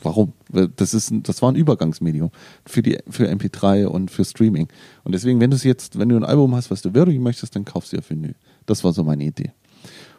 [0.04, 0.34] Warum?
[0.76, 2.30] Das, ist, das war ein Übergangsmedium
[2.66, 4.68] für, die, für MP3 und für Streaming.
[5.04, 7.66] Und deswegen, wenn du jetzt, wenn du ein Album hast, was du würdigen möchtest, dann
[7.66, 8.36] kaufst du auf Vinyl.
[8.66, 9.52] Das war so meine Idee.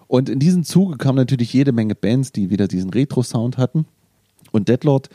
[0.09, 3.87] Und in diesem Zuge kamen natürlich jede Menge Bands, die wieder diesen Retro-Sound hatten.
[4.51, 5.09] Und Deadlord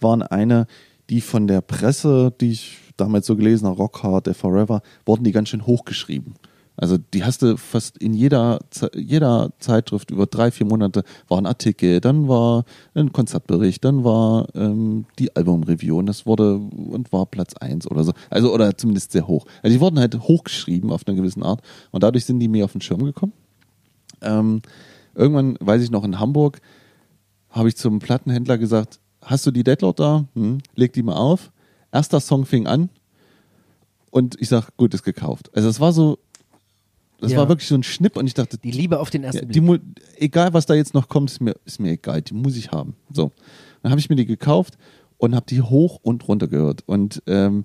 [0.00, 0.66] waren eine,
[1.10, 5.24] die von der Presse, die ich damals so gelesen habe, Rock Hard, The Forever, wurden
[5.24, 6.34] die ganz schön hochgeschrieben.
[6.76, 8.58] Also die hast du fast in jeder,
[8.94, 14.48] jeder Zeitschrift über drei, vier Monate war ein Artikel, dann war ein Konzertbericht, dann war
[14.54, 18.12] ähm, die Albumreview und das wurde und war Platz eins oder so.
[18.28, 19.46] Also oder zumindest sehr hoch.
[19.62, 22.72] Also die wurden halt hochgeschrieben auf eine gewisse Art und dadurch sind die mir auf
[22.72, 23.32] den Schirm gekommen.
[24.20, 24.62] Ähm,
[25.14, 26.60] irgendwann, weiß ich noch, in Hamburg
[27.50, 30.24] habe ich zum Plattenhändler gesagt, hast du die Deadload da?
[30.34, 31.52] Hm, leg die mal auf.
[31.92, 32.90] Erster Song fing an
[34.10, 35.50] und ich sag, gut, ist gekauft.
[35.54, 36.18] Also es war so,
[37.24, 37.38] das Ja.
[37.38, 39.60] war wirklich so ein Schnipp und ich dachte, Die Liebe auf den ersten ja, die
[39.60, 39.80] Blick.
[40.16, 42.94] egal was da jetzt noch kommt, ist mir, ist mir egal, die muss ich haben.
[43.12, 43.32] So,
[43.82, 44.76] dann habe ich mir die gekauft
[45.18, 47.64] und habe die hoch und runter gehört und ähm,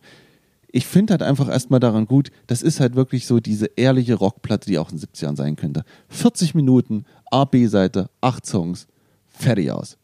[0.71, 4.69] ich finde halt einfach erstmal daran gut, das ist halt wirklich so diese ehrliche Rockplatte,
[4.69, 5.83] die auch in den 70ern sein könnte.
[6.09, 8.85] 40 Minuten, A, B-Seite, 8 Songs,
[9.29, 9.97] fertig aus.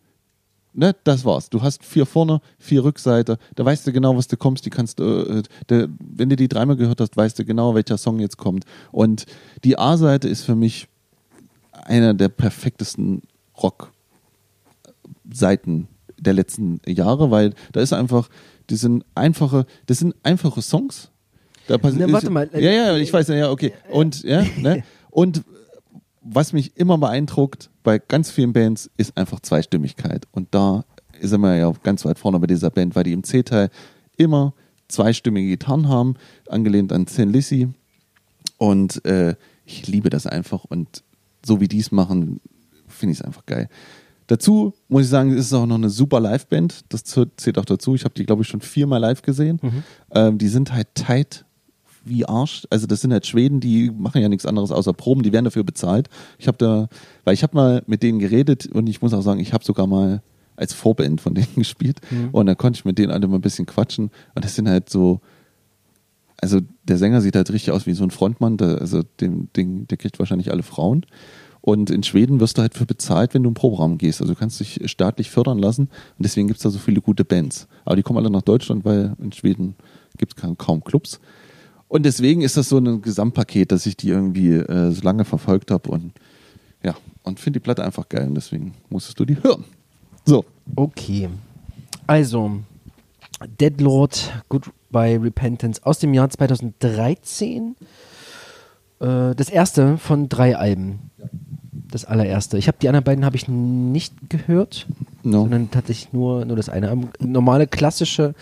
[0.77, 1.49] Ne, das war's.
[1.49, 3.37] Du hast vier vorne, vier Rückseite.
[3.55, 4.65] Da weißt du genau, was du kommst.
[4.65, 8.19] Die kannst, äh, der, wenn du die dreimal gehört hast, weißt du genau, welcher Song
[8.19, 8.65] jetzt kommt.
[8.91, 9.25] Und
[9.63, 10.89] die A-Seite ist für mich
[11.71, 13.21] einer der perfektesten
[13.61, 13.87] Rock-Seiten
[16.19, 18.27] der letzten Jahre, weil da ist einfach,
[18.69, 21.09] die sind einfache, das sind einfache Songs.
[21.67, 22.49] Da Na, warte mal.
[22.53, 23.71] Ja, ja, ich weiß, ja, okay.
[23.89, 24.83] Und, ja, ne?
[25.09, 25.45] Und
[26.25, 30.27] was mich immer beeindruckt bei ganz vielen Bands ist einfach Zweistimmigkeit.
[30.31, 30.83] Und da
[31.21, 33.69] sind wir ja ganz weit vorne bei dieser Band, weil die im C-Teil
[34.17, 34.53] immer
[34.87, 36.15] zweistimmige Gitarren haben,
[36.49, 37.69] angelehnt an Thin Lizzy.
[38.57, 39.35] Und äh,
[39.65, 40.65] ich liebe das einfach.
[40.65, 41.03] Und
[41.45, 42.41] so wie die es machen,
[42.87, 43.69] finde ich es einfach geil.
[44.25, 46.85] Dazu muss ich sagen, ist es auch noch eine super Liveband.
[46.89, 47.93] Das zählt auch dazu.
[47.93, 49.59] Ich habe die, glaube ich, schon viermal live gesehen.
[49.61, 49.83] Mhm.
[50.09, 51.45] Ähm, die sind halt tight
[52.05, 52.65] wie Arsch.
[52.69, 55.23] Also das sind halt Schweden, die machen ja nichts anderes außer Proben.
[55.23, 56.07] Die werden dafür bezahlt.
[56.37, 56.87] Ich habe da,
[57.23, 59.87] weil ich habe mal mit denen geredet und ich muss auch sagen, ich habe sogar
[59.87, 60.21] mal
[60.55, 62.29] als Vorband von denen gespielt Mhm.
[62.31, 64.11] und da konnte ich mit denen alle mal ein bisschen quatschen.
[64.35, 65.19] Und das sind halt so,
[66.41, 68.57] also der Sänger sieht halt richtig aus wie so ein Frontmann.
[68.57, 71.05] Der, also dem Ding, der kriegt wahrscheinlich alle Frauen.
[71.61, 74.21] Und in Schweden wirst du halt für bezahlt, wenn du im Proberaum gehst.
[74.21, 75.83] Also du kannst dich staatlich fördern lassen.
[75.85, 77.67] Und deswegen gibt es da so viele gute Bands.
[77.85, 79.75] Aber die kommen alle nach Deutschland, weil in Schweden
[80.17, 81.19] gibt es kaum Clubs.
[81.87, 85.71] Und deswegen ist das so ein Gesamtpaket, dass ich die irgendwie äh, so lange verfolgt
[85.71, 85.89] habe.
[85.91, 86.13] Und
[86.83, 88.27] ja, und finde die Platte einfach geil.
[88.27, 89.63] Und deswegen musstest du die hören.
[90.25, 90.45] So.
[90.75, 91.29] Okay.
[92.07, 92.51] Also,
[93.59, 97.75] Deadlord, Goodbye Repentance aus dem Jahr 2013.
[98.99, 101.11] Äh, das erste von drei Alben.
[101.91, 102.57] Das allererste.
[102.57, 104.87] Ich habe die anderen beiden habe ich nicht gehört,
[105.23, 105.41] No.
[105.41, 106.89] sondern tatsächlich nur, nur das eine.
[106.89, 107.09] Album.
[107.19, 108.33] Normale klassische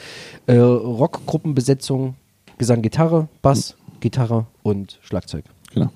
[0.48, 2.16] äh, Rockgruppenbesetzung,
[2.64, 5.44] Gesang, Gitarre, Bass, Gitarre und Schlagzeug.
[5.74, 5.90] Genau.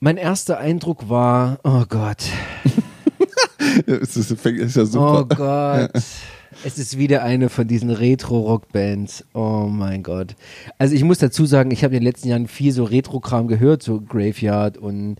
[0.00, 2.24] Mein erster Eindruck war, oh Gott,
[3.86, 5.88] Es ist, ist ja Oh super.
[5.92, 6.02] Gott.
[6.64, 9.24] Es ist wieder eine von diesen Retro-Rock-Bands.
[9.34, 10.36] Oh mein Gott.
[10.78, 13.82] Also ich muss dazu sagen, ich habe in den letzten Jahren viel so Retro-Kram gehört,
[13.82, 15.16] so Graveyard und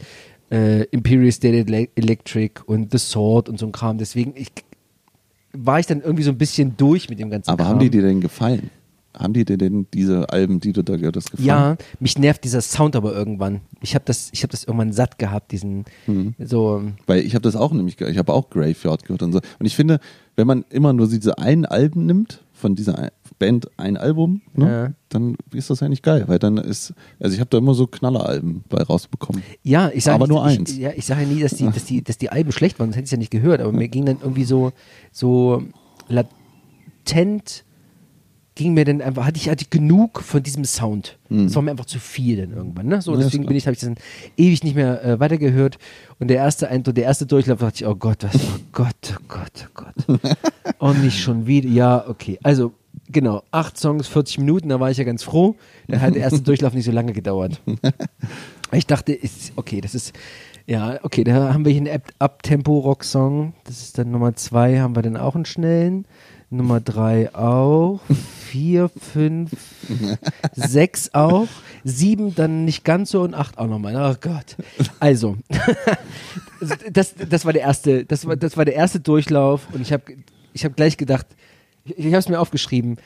[0.50, 3.98] äh, Imperial State Ele- Electric und The Sword und so ein Kram.
[3.98, 4.52] Deswegen ich,
[5.52, 7.72] war ich dann irgendwie so ein bisschen durch mit dem ganzen Aber Kram.
[7.74, 8.70] haben die dir denn gefallen?
[9.16, 11.46] Haben die dir denn diese Alben, die du da gehört hast, gefallen?
[11.46, 13.60] Ja, mich nervt dieser Sound aber irgendwann.
[13.82, 16.34] Ich habe das, ich habe das irgendwann satt gehabt, diesen Mhm.
[16.38, 16.82] so.
[17.06, 19.40] Weil ich habe das auch nämlich, ich habe auch Graveyard gehört und so.
[19.58, 20.00] Und ich finde,
[20.36, 24.92] wenn man immer nur diese einen Alben nimmt, von dieser Band ein Album, ne, Ja.
[25.08, 28.62] dann ist das eigentlich geil, weil dann ist, also ich habe da immer so Knalleralben
[28.68, 29.42] bei rausbekommen.
[29.64, 30.76] Ja, ich sage Aber nicht, nur ich, eins.
[30.78, 32.96] Ja, ich sage ja nie, dass die, dass die, dass die Alben schlecht waren, das
[32.96, 34.72] hätte ich ja nicht gehört, aber mir ging dann irgendwie so,
[35.10, 35.64] so
[36.08, 37.64] latent
[38.54, 41.18] ging mir dann einfach, hatte ich, hatte ich genug von diesem Sound.
[41.30, 42.86] Das war mir einfach zu viel dann irgendwann.
[42.86, 43.00] Ne?
[43.00, 43.12] So.
[43.14, 43.96] Ja, deswegen bin ich, habe ich das dann
[44.36, 45.78] ewig nicht mehr äh, weitergehört.
[46.18, 49.24] Und der erste Eindruck, der erste Durchlauf dachte ich, oh Gott, was, oh Gott, oh
[49.28, 50.20] Gott, oh Gott.
[50.78, 51.68] Und nicht schon wieder.
[51.70, 52.38] Ja, okay.
[52.42, 52.72] Also,
[53.10, 55.56] genau, acht Songs, 40 Minuten, da war ich ja ganz froh.
[55.88, 57.60] Dann hat der erste Durchlauf nicht so lange gedauert.
[58.74, 60.14] Ich dachte, ist, okay, das ist,
[60.66, 63.52] ja, okay, da haben wir hier einen Abtempo-Rock-Song.
[63.64, 66.06] Das ist dann Nummer zwei, haben wir dann auch einen schnellen.
[66.48, 68.00] Nummer drei auch.
[68.52, 69.50] Vier, fünf,
[70.54, 71.48] sechs auch.
[71.84, 73.96] Sieben dann nicht ganz so und acht auch nochmal.
[73.96, 74.56] Oh Gott.
[75.00, 75.38] Also,
[76.92, 80.02] das, das war der erste, das war, das war der erste Durchlauf und ich habe
[80.52, 81.26] ich hab gleich gedacht,
[81.86, 82.98] ich, ich habe es mir aufgeschrieben,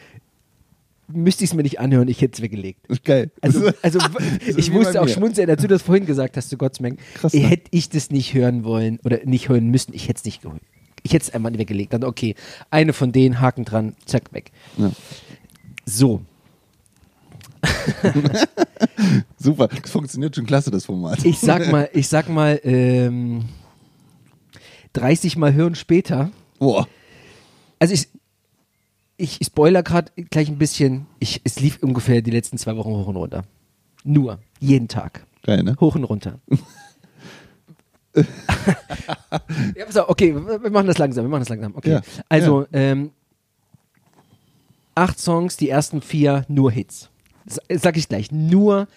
[1.06, 2.80] müsste ich es mir nicht anhören, ich hätte es weggelegt.
[3.04, 3.30] Geil.
[3.40, 4.00] Also, also
[4.44, 6.98] ich musste auch schmunzeln, als du das vorhin gesagt hast, zu Gottsmengen.
[7.14, 7.40] Krass, ne?
[7.42, 10.60] Hätte ich das nicht hören wollen oder nicht hören müssen, ich hätte es nicht gehört.
[11.06, 11.92] Ich hätte es einfach nicht weggelegt.
[11.92, 12.34] Dann, okay,
[12.70, 14.50] eine von denen, Haken dran, zack, weg.
[14.76, 14.90] Ja.
[15.84, 16.22] So,
[19.38, 21.24] Super, das funktioniert schon klasse, das Format.
[21.24, 23.44] ich sag mal, ich sag mal, ähm,
[24.92, 26.30] 30 Mal hören später.
[26.58, 26.88] Boah.
[27.78, 28.08] Also ich,
[29.16, 31.06] ich spoiler gerade gleich ein bisschen.
[31.18, 33.44] Ich, es lief ungefähr die letzten zwei Wochen hoch und runter.
[34.04, 35.26] Nur, jeden Tag.
[35.42, 35.76] Geil, ne?
[35.80, 36.40] Hoch und runter.
[38.16, 41.74] ja, pass auf, okay, wir machen das langsam, wir machen das langsam.
[41.76, 41.90] Okay.
[41.92, 43.10] Ja, Also, Ähm,
[44.94, 47.10] acht Songs, die ersten vier nur Hits.
[47.44, 48.88] Das sag ich gleich, nur,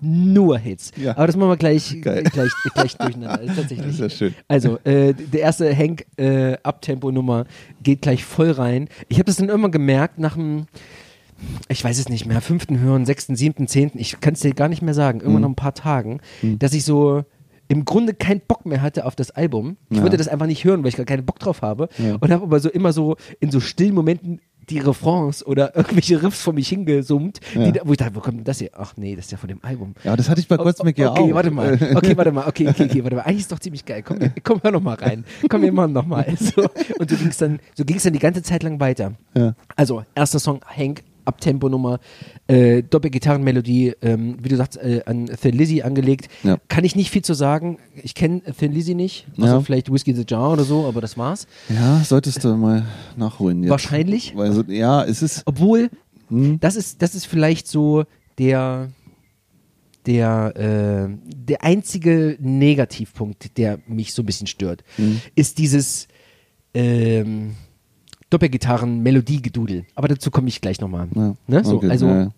[0.00, 0.92] nur Hits.
[0.96, 1.12] Ja.
[1.16, 2.22] Aber das machen wir gleich, Geil.
[2.24, 3.38] gleich, gleich durcheinander.
[3.40, 3.86] Also tatsächlich.
[3.86, 4.34] Das ist ja schön.
[4.48, 7.44] Also, äh, der erste Hank äh, Abtempo-Nummer
[7.82, 8.88] geht gleich voll rein.
[9.08, 10.66] Ich habe das dann irgendwann gemerkt nach dem,
[11.68, 14.68] ich weiß es nicht mehr, fünften Hören, sechsten, siebten, zehnten, ich kann es dir gar
[14.68, 15.22] nicht mehr sagen, Mhm.
[15.24, 17.24] irgendwann nach ein paar Tagen, dass ich so
[17.70, 19.76] im Grunde keinen Bock mehr hatte auf das Album.
[19.90, 20.02] Ich Ja.
[20.02, 21.88] wollte das einfach nicht hören, weil ich gar keinen Bock drauf habe.
[21.98, 22.16] Ja.
[22.20, 26.42] Und habe aber so immer so in so stillen Momenten die Refrains oder irgendwelche Riffs
[26.42, 27.70] vor mich hingesummt, Ja.
[27.70, 28.70] die, wo ich dachte, wo kommt denn das hier?
[28.76, 29.94] Ach nee, das ist ja von dem Album.
[30.02, 31.18] Ja, das hatte ich bei Godsmack ja auch.
[31.18, 31.74] Okay, warte mal.
[31.94, 32.46] Okay, warte mal.
[32.48, 33.22] Okay, okay, okay, warte mal.
[33.22, 34.02] Eigentlich ist doch ziemlich geil.
[34.02, 35.24] Komm, komm hör noch mal rein.
[35.48, 36.26] Komm, wir machen noch mal.
[36.40, 36.62] So,
[36.98, 39.12] und so ging es dann, so dann die ganze Zeit lang weiter.
[39.36, 39.54] Ja.
[39.76, 41.98] Also, erster Song, Hank, Abtempo-Nummer,
[42.48, 46.28] äh, Doppelgitarrenmelodie, ähm, wie du sagst, äh, an Thin Lizzy angelegt.
[46.42, 46.58] Ja.
[46.68, 47.78] Kann ich nicht viel zu sagen.
[48.02, 49.26] Ich kenne Thin Lizzy nicht.
[49.38, 49.60] Also Ja.
[49.60, 51.46] vielleicht Whiskey the Jar oder so, aber das war's.
[51.68, 52.84] Ja, solltest du mal
[53.16, 53.70] nachholen jetzt.
[53.70, 54.34] Wahrscheinlich.
[54.36, 55.42] Weil so, ja, es ist.
[55.46, 55.90] Obwohl,
[56.28, 58.04] Hm, das ist, das ist vielleicht so
[58.38, 58.88] der,
[60.06, 65.20] der, äh, der einzige Negativpunkt, der mich so ein bisschen stört, Mhm.
[65.34, 66.08] ist dieses
[66.72, 67.56] ähm,
[68.30, 69.84] Doppelgitarren-Melodie-Gedudel.
[69.94, 71.08] Aber dazu komme ich gleich nochmal.
[71.14, 71.64] Ja, Ne?
[71.64, 72.28] So, okay, also ja.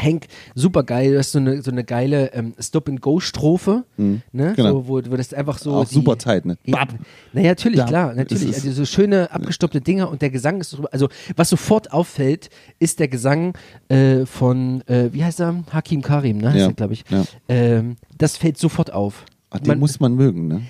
[0.00, 4.54] Hank, super geil, du hast so eine, so eine geile ähm, Stop-and-Go-Strophe, Mhm, ne?
[4.56, 4.70] genau.
[4.70, 5.74] so, wo, wo das einfach so.
[5.74, 6.56] Auch die- super tight, ne?
[6.64, 6.86] ja,
[7.32, 8.52] naja, natürlich, Ja, klar, natürlich.
[8.54, 10.88] Also so schöne abgestoppte Dinger und der Gesang ist drüber.
[10.92, 12.48] Also was sofort auffällt,
[12.80, 13.52] ist der Gesang
[13.88, 15.62] äh, von, äh, wie heißt er?
[15.70, 16.58] Hakim Karim, ne?
[16.58, 17.04] Ja, glaube ich.
[17.10, 17.24] ja.
[17.48, 19.24] Ähm, das fällt sofort auf.
[19.50, 20.62] Ach, den Man- muss man mögen, ne?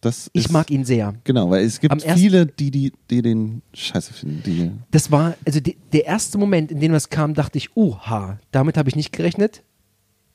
[0.00, 1.14] Das ich ist, mag ihn sehr.
[1.24, 4.42] Genau, weil es gibt Am viele, die, die, die den scheiße finden.
[4.44, 8.38] Die, Das war, also die, der erste Moment, in dem das kam, dachte ich, oha,
[8.50, 9.62] damit habe ich nicht gerechnet.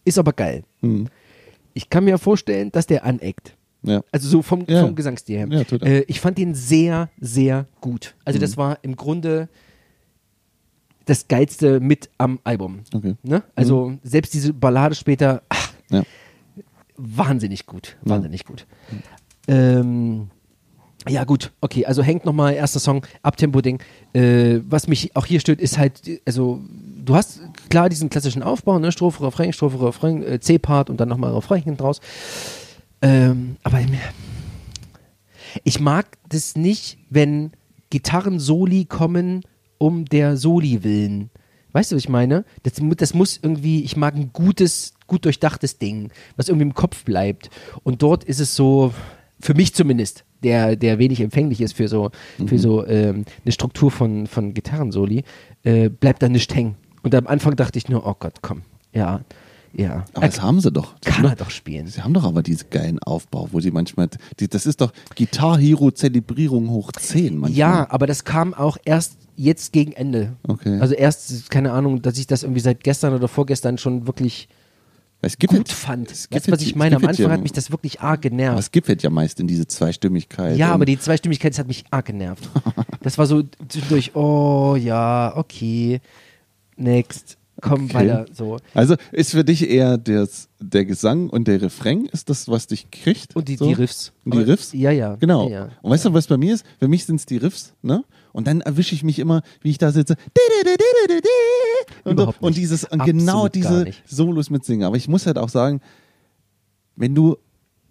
[0.04, 0.64] Ist aber geil.
[0.82, 1.08] hm,
[1.74, 3.58] Ich kann mir vorstellen, dass der aneckt.
[3.82, 4.04] ja.
[4.12, 4.82] Also so vom, Ja.
[4.86, 5.48] vom Gesangsstil her.
[5.50, 8.14] Ja, äh, ich fand den sehr, sehr gut.
[8.24, 8.42] Also Mhm.
[8.42, 9.50] das war im Grunde
[11.06, 12.82] das Geilste mit am Album.
[12.94, 13.16] Okay.
[13.24, 13.42] Ne?
[13.56, 15.74] Also selbst diese Ballade später, ach,
[16.98, 17.98] wahnsinnig gut.
[18.04, 18.66] Wahnsinnig gut.
[19.48, 20.30] Ähm,
[21.08, 23.80] ja, gut, okay, also hängt nochmal, erster Song, Abtempo-Ding.
[24.14, 26.62] Äh, was mich auch hier stört, ist halt, also,
[27.04, 28.92] du hast klar diesen klassischen Aufbau, ne?
[28.92, 32.02] Strophe, Refrain, Strophe, Refrain, äh, C-Part und dann nochmal Refrain draus.
[33.02, 33.82] Ähm, aber
[35.64, 37.52] ich mag das nicht, wenn
[37.92, 39.44] Gitarren-Soli kommen
[39.78, 41.30] um der Soli willen.
[41.74, 42.46] Weißt du, was ich meine?
[42.64, 47.04] Das, das muss irgendwie, ich mag ein gutes, gut durchdachtes Ding, was irgendwie im Kopf
[47.04, 47.50] bleibt.
[47.84, 48.94] Und dort ist es so,
[49.40, 52.12] für mich zumindest, der, der wenig empfänglich ist für so,
[52.46, 55.24] für so ähm, eine Struktur von, von Gitarrensoli,
[55.64, 56.76] äh, bleibt da nicht hängen.
[57.04, 58.62] Und am Anfang dachte ich nur, oh Gott, komm,
[58.94, 59.22] ja,
[59.78, 60.06] ja.
[60.14, 60.98] Aber das haben sie doch.
[61.00, 61.88] Die kann er doch spielen.
[61.88, 65.58] Sie haben doch aber diese geilen Aufbau, wo sie manchmal, die, das ist doch Guitar
[65.58, 67.52] Hero Zelebrierung hoch 10 manchmal.
[67.52, 70.34] Ja, aber das kam auch erst jetzt gegen Ende.
[70.48, 70.80] Okay.
[70.80, 74.48] Also erst, keine Ahnung, dass ich das irgendwie seit gestern oder vorgestern schon wirklich
[75.26, 76.12] es gibt gut fand.
[76.12, 76.96] es Weißt gibt du, was ich meine?
[76.98, 78.60] Am Anfang ja- hat mich das wirklich arg Aber genervt.
[78.60, 80.58] es gibt ja meist in diese Zweistimmigkeit.
[80.58, 82.48] Ja, aber die Zweistimmigkeit, hat mich arg genervt.
[83.02, 86.02] Das war so zwischendurch, oh ja, okay,
[86.76, 87.94] next, komm Okay.
[87.96, 88.58] weiter, so.
[88.74, 92.90] Also ist für dich eher das, der Gesang und der Refrain, ist das, was dich
[92.92, 93.36] kriegt?
[93.36, 93.66] Und die, so?
[93.68, 94.12] die Riffs.
[94.24, 94.74] Und die Aber- Riffs?
[94.74, 95.16] Ja, ja.
[95.16, 95.50] Genau.
[95.50, 95.70] Ja, ja.
[95.82, 96.66] Und weißt du, was bei mir ist?
[96.80, 98.04] Für mich sind es die Riffs, ne?
[98.34, 100.16] Und dann erwische ich mich immer, wie ich da sitze.
[102.04, 103.92] Und, so, und dieses und genau diese.
[104.06, 104.86] Solos mitsingen.
[104.86, 105.82] Aber ich muss halt auch sagen,
[106.96, 107.38] wenn du,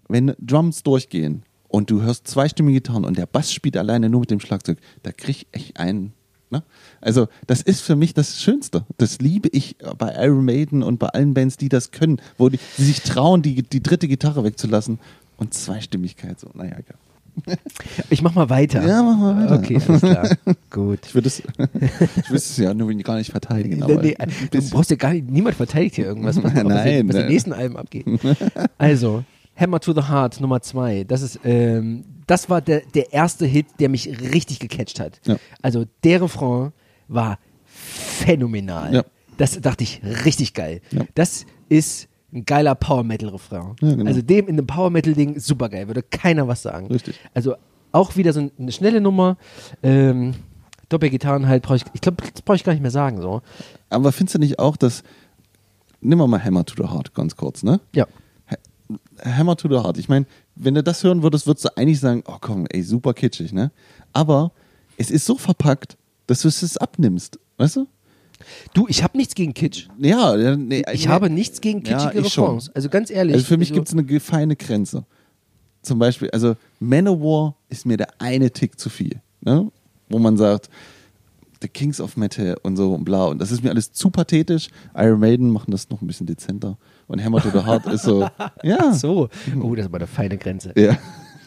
[0.09, 4.31] wenn Drums durchgehen und du hörst zweistimmige Gitarren und der Bass spielt alleine nur mit
[4.31, 6.13] dem Schlagzeug, da krieg ich echt einen.
[6.55, 6.63] Ne?
[7.01, 8.85] Also, das ist für mich das Schönste.
[8.97, 12.61] Das liebe ich bei Iron Maiden und bei allen Bands, die das können, wo die,
[12.79, 15.01] die sich trauen, die, die dritte Gitarre wegzulassen
[15.37, 16.39] und Zweistimmigkeit.
[16.39, 16.97] So, naja, egal.
[18.11, 18.87] Ich mach mal weiter.
[18.87, 19.59] Ja, mach mal weiter.
[19.59, 20.29] Okay, alles klar.
[20.71, 21.01] Gut.
[21.07, 23.81] Ich würde es, ich will es ja nur gar nicht verteidigen.
[23.85, 24.17] Nee, nee,
[24.53, 27.23] du brauchst ja gar nicht, niemand verteidigt hier irgendwas, was, was, Nein, was ne.
[27.23, 28.07] den nächsten Alben abgeht.
[28.79, 29.25] Also,
[29.57, 33.67] Hammer to the Heart Nummer zwei, das ist, ähm, das war der, der erste Hit,
[33.79, 35.21] der mich richtig gecatcht hat.
[35.27, 35.37] Ja.
[35.63, 36.73] Also, der Refrain
[37.09, 38.95] war phänomenal.
[38.95, 39.05] Ja.
[39.37, 40.81] Das dachte ich richtig geil.
[40.91, 41.05] Ja.
[41.15, 43.75] Das ist ein geiler Power Metal Refrain.
[43.81, 44.05] Genau.
[44.07, 46.89] Also dem in einem Power Metal Ding super geil, würde keiner was sagen.
[46.89, 47.19] Richtig.
[47.33, 47.55] Also
[47.93, 49.37] auch wieder so eine schnelle Nummer.
[49.83, 50.35] Ähm,
[50.89, 53.43] Doppelgitarren halt brauche ich, ich glaube, das brauche ich gar nicht mehr sagen so.
[53.89, 55.03] Aber findest du nicht auch, dass,
[56.01, 57.81] nimm mal Hammer to the Heart ganz kurz, ne?
[57.95, 58.07] Ja.
[59.25, 59.99] Hammer to the Heart.
[59.99, 63.15] Ich meine, wenn du das hören würdest, würdest du eigentlich sagen, oh komm, ey, super
[63.15, 63.73] kitschig, ne?
[64.13, 64.53] Aber
[64.97, 67.87] es ist so verpackt, dass du es abnimmst, weißt du?
[68.73, 69.89] Du, ich habe nichts gegen Kitsch.
[69.99, 71.11] Ja, ja, nee, Ich nee.
[71.11, 72.45] habe nichts gegen Ja, kitschige schon.
[72.45, 72.71] Refrains.
[72.71, 73.35] Also ganz ehrlich.
[73.35, 75.05] Also für mich also, gibt es eine feine Grenze.
[75.83, 79.21] Zum Beispiel, also Manowar ist mir der eine Tick zu viel.
[79.41, 79.71] Ne?
[80.09, 80.69] Wo man sagt,
[81.63, 83.27] The Kings of Metal und so und bla.
[83.27, 84.69] Und das ist mir alles zu pathetisch.
[84.95, 86.77] Iron Maiden machen das noch ein bisschen dezenter.
[87.07, 88.29] Und Hammer to the Heart ist so,
[88.63, 88.93] ja.
[88.93, 89.29] So.
[89.61, 90.73] Oh, das ist aber eine feine Grenze.
[90.77, 90.97] Ja.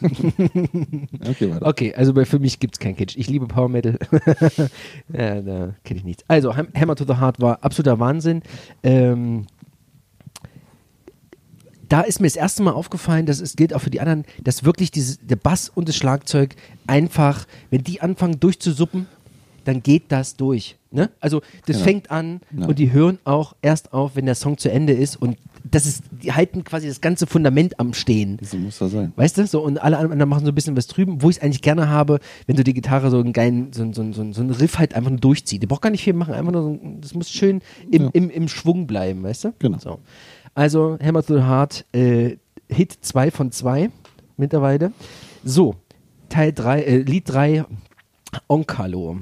[0.00, 1.66] okay, weiter.
[1.66, 3.16] Okay, also bei, für mich gibt es kein Kitsch.
[3.16, 3.98] Ich liebe Power Metal.
[5.12, 6.24] ja, da kenne ich nichts.
[6.28, 8.42] Also, Ham- Hammer to the Heart war absoluter Wahnsinn.
[8.84, 9.46] Ähm,
[11.88, 14.62] da ist mir das erste Mal aufgefallen, dass es gilt auch für die anderen, dass
[14.62, 16.54] wirklich dieses, der Bass und das Schlagzeug
[16.86, 19.06] einfach, wenn die anfangen durchzusuppen,
[19.68, 20.76] dann geht das durch.
[20.90, 21.10] Ne?
[21.20, 21.84] Also das Genau.
[21.84, 22.66] fängt an Ja.
[22.66, 25.36] und die hören auch erst auf, wenn der Song zu Ende ist und
[25.70, 28.38] das ist, die halten quasi das ganze Fundament am Stehen.
[28.40, 29.12] So muss das sein.
[29.16, 31.42] Weißt du, so und alle anderen machen so ein bisschen was drüben, wo ich es
[31.42, 34.50] eigentlich gerne habe, wenn du die Gitarre so einen geilen, so, so, so, so einen
[34.50, 35.62] Riff halt einfach nur durchzieht.
[35.62, 37.60] Die braucht gar nicht viel machen, einfach nur so, das muss schön
[37.90, 38.10] im, Ja.
[38.14, 39.52] im, im Schwung bleiben, weißt du?
[39.58, 39.78] Genau.
[39.78, 39.98] So.
[40.54, 42.36] Also Hammer Through the Heart, äh,
[42.70, 43.90] Hit 2 von 2
[44.38, 44.92] mittlerweile.
[45.44, 45.74] So,
[46.30, 47.64] Teil 3, äh, Lied 3,
[48.46, 49.18] Onkalo.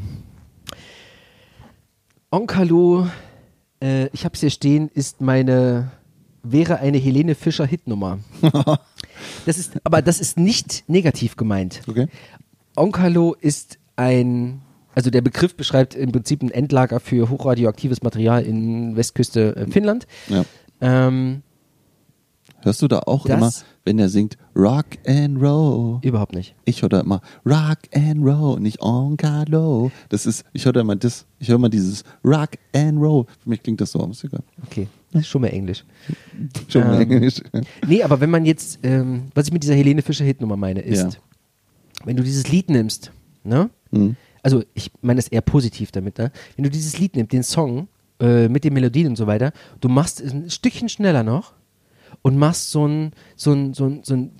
[2.30, 3.08] Onkalo,
[3.82, 5.90] äh, ich habe es hier stehen, ist meine,
[6.42, 8.18] wäre eine Helene Fischer Hitnummer.
[9.46, 11.82] das ist, aber das ist nicht negativ gemeint.
[11.86, 12.08] Okay.
[12.74, 14.60] Onkalo ist ein,
[14.94, 20.06] also der Begriff beschreibt im Prinzip ein Endlager für hochradioaktives Material in Westküste äh, Finnland.
[20.28, 20.44] Ja.
[20.80, 21.42] Ähm,
[22.66, 23.52] Hörst du da auch Das- immer,
[23.84, 26.00] wenn er singt Rock and Roll?
[26.02, 26.56] überhaupt nicht.
[26.64, 29.92] Ich höre da immer Rock and Roll, nicht Onkalo.
[30.08, 33.24] Das ist, ich höre da immer das, ich höre immer dieses Rock and Roll.
[33.40, 34.42] Für mich klingt das so, aber ist egal.
[34.66, 35.84] Okay, das ist schon mal Englisch.
[36.68, 37.40] Schon mal Ähm, Englisch.
[37.86, 41.02] Nee, aber wenn man jetzt, ähm, was ich mit dieser Helene Fischer Hitnummer meine, ist,
[41.04, 41.10] Ja.
[42.04, 43.12] wenn du dieses Lied nimmst,
[43.44, 43.70] ne?
[43.92, 44.16] Mhm.
[44.42, 46.32] Also ich meine es eher positiv damit, ne?
[46.56, 47.86] Wenn du dieses Lied nimmst, den Song,
[48.20, 51.52] äh, mit den Melodien und so weiter, du machst es ein Stückchen schneller noch
[52.26, 54.32] und machst so ein, so ein, so ein, so ein,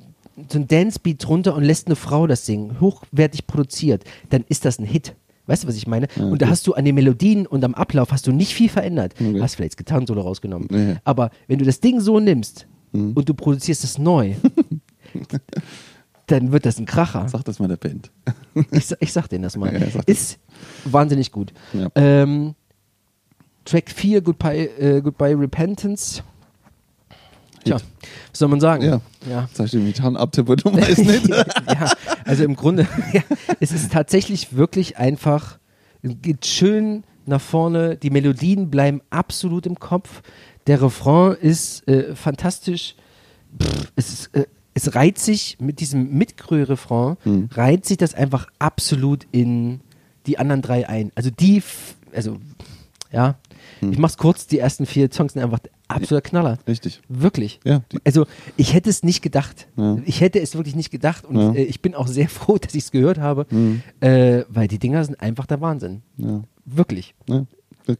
[0.49, 4.80] so ein Dance-Beat drunter und lässt eine Frau das singen, hochwertig produziert, dann ist das
[4.80, 5.14] ein Hit.
[5.47, 6.09] Weißt du, was ich meine?
[6.16, 6.51] und da okay.
[6.51, 9.14] hast du an den Melodien und am Ablauf hast du nicht viel verändert.
[9.20, 9.41] Okay.
[9.41, 10.66] Hast vielleicht das Gitarrensolo rausgenommen.
[10.68, 10.97] Nee.
[11.05, 13.12] Aber wenn du das Ding so nimmst Mhm.
[13.12, 14.34] und du produzierst es neu,
[16.26, 17.28] dann wird das ein Kracher.
[17.28, 18.11] Sag das mal der Band.
[18.72, 19.72] Ich, ich sag denen das mal.
[19.80, 20.05] Ja, das.
[20.07, 20.39] ist
[20.84, 21.53] wahnsinnig gut.
[21.72, 21.89] Ja.
[21.95, 22.55] Ähm,
[23.64, 26.22] Track 4, Goodbye, äh, Goodbye Repentance.
[27.67, 28.83] Tja, was soll man sagen?
[28.85, 29.01] Ja.
[29.29, 29.49] ja.
[29.53, 31.29] Sag ich den Gitarren ab, du weißt nicht.
[31.29, 31.91] ja,
[32.25, 33.23] also im Grunde, ja,
[33.61, 35.59] es ist tatsächlich wirklich einfach,
[36.03, 40.23] es geht schön nach vorne, die Melodien bleiben absolut im Kopf,
[40.67, 42.95] der Refrain ist äh, fantastisch,
[43.61, 47.49] Pff, es, ist, äh, es reiht sich mit diesem Mitgrö-Refrain, Mhm.
[47.53, 49.81] reiht sich das einfach absolut in
[50.27, 51.11] die anderen drei ein.
[51.14, 51.62] Also die,
[52.14, 52.39] also
[53.12, 53.37] ja,
[53.81, 53.93] Mhm.
[53.93, 56.59] ich mach's kurz, die ersten vier Songs sind einfach absoluter Knaller.
[56.67, 57.01] Richtig.
[57.09, 57.61] Wirklich.
[57.64, 59.69] Ja, also ich hätte es nicht gedacht.
[59.77, 59.99] Ja.
[60.05, 61.53] Ich hätte es wirklich nicht gedacht und Ja.
[61.53, 63.83] äh, ich bin auch sehr froh, dass ich es gehört habe, Mhm.
[64.01, 66.03] äh, weil die Dinger sind einfach der Wahnsinn.
[66.17, 66.43] Ja.
[66.64, 67.14] Wirklich.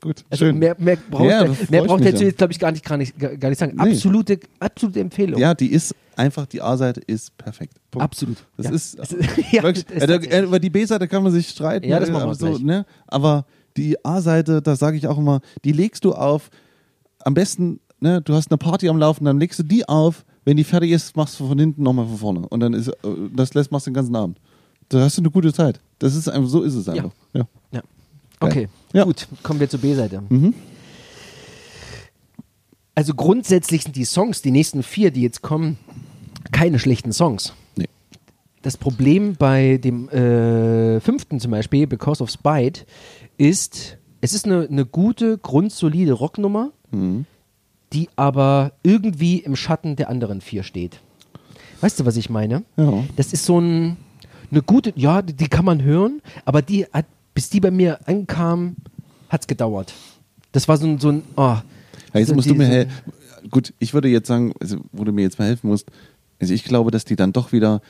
[0.01, 0.25] gut.
[0.31, 0.59] Also Schön.
[0.59, 3.49] mehr, mehr braucht Ja, mehr braucht dazu jetzt, glaube ich, gar nicht, gar nicht, gar
[3.49, 3.77] nicht sagen.
[3.77, 3.93] Nee.
[3.93, 5.39] Absolute, absolute Empfehlung.
[5.41, 7.75] Ja, die ist einfach, die A-Seite ist perfekt.
[7.93, 8.03] Punkt.
[8.03, 8.39] Absolut.
[8.57, 8.73] Das ja.
[8.73, 8.99] ist,
[9.53, 11.89] ja, wirklich, das ist äh, über die B-Seite kann man sich streiten.
[11.89, 12.85] Ja, das äh, machen wir so, ne?
[13.07, 13.45] Aber
[13.77, 16.51] die A-Seite, da sage ich auch immer, die legst du auf,
[17.21, 20.57] am besten, ne, du hast eine Party am Laufen, dann legst du die auf, wenn
[20.57, 22.49] die fertig ist, machst du von hinten nochmal von vorne.
[22.49, 22.95] Und dann ist, äh,
[23.35, 24.39] das lässt, machst du den ganzen Abend.
[24.89, 25.81] Da hast du eine gute Zeit.
[25.99, 27.11] Das ist einfach, so ist es einfach.
[27.33, 27.47] Ja.
[27.73, 27.83] ja.
[28.39, 29.05] Okay, Ja.
[29.05, 29.27] gut.
[29.43, 30.23] Kommen wir zur B-Seite.
[30.29, 30.55] Mhm.
[32.95, 35.79] Also grundsätzlich sind die Songs, die nächsten vier, die jetzt kommen,
[36.53, 37.53] keine schlechten Songs.
[37.77, 37.89] Nee.
[38.63, 42.83] Das Problem bei dem äh, fünften zum Beispiel, Because of Spite,
[43.39, 47.27] ist, es ist eine, eine gute, grundsolide Rocknummer, Mhm.
[47.93, 51.01] die aber irgendwie im Schatten der anderen vier steht.
[51.81, 52.63] Weißt du, was ich meine?
[52.77, 53.05] Ja.
[53.17, 53.97] Das ist so ein,
[54.51, 58.07] eine gute, ja, die, die kann man hören, aber die hat, bis die bei mir
[58.09, 58.77] ankam,
[59.29, 59.93] hat es gedauert.
[60.53, 61.63] Das war so ein, so ein oh, Ja,
[62.15, 62.93] jetzt so musst du mir helfen.
[63.51, 65.91] Gut, ich würde jetzt sagen, also, wo du mir jetzt mal helfen musst,
[66.41, 67.81] also ich glaube, dass die dann doch wieder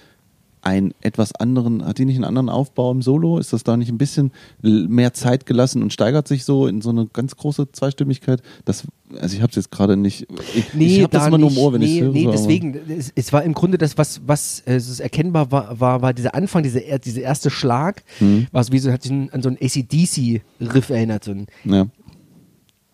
[0.66, 3.38] einen etwas anderen, hat die nicht einen anderen Aufbau im Solo?
[3.38, 6.90] Ist das da nicht ein bisschen mehr Zeit gelassen und steigert sich so in so
[6.90, 8.42] eine ganz große Zweistimmigkeit?
[8.64, 8.84] Das,
[9.20, 11.58] also ich habe es jetzt gerade nicht, ich, ich habe das da immer nur im.
[11.58, 12.12] Ohr, wenn nee, ich höre.
[12.12, 15.78] Nee, so, deswegen, es, es war im Grunde das, was, was äh, es erkennbar war,
[15.78, 18.48] war, war dieser Anfang, dieser, er- dieser erste Schlag, Mhm.
[18.50, 21.24] war so wie so, hat sich an an so einen ACDC-Riff erinnert.
[21.24, 21.86] So ein, Ja,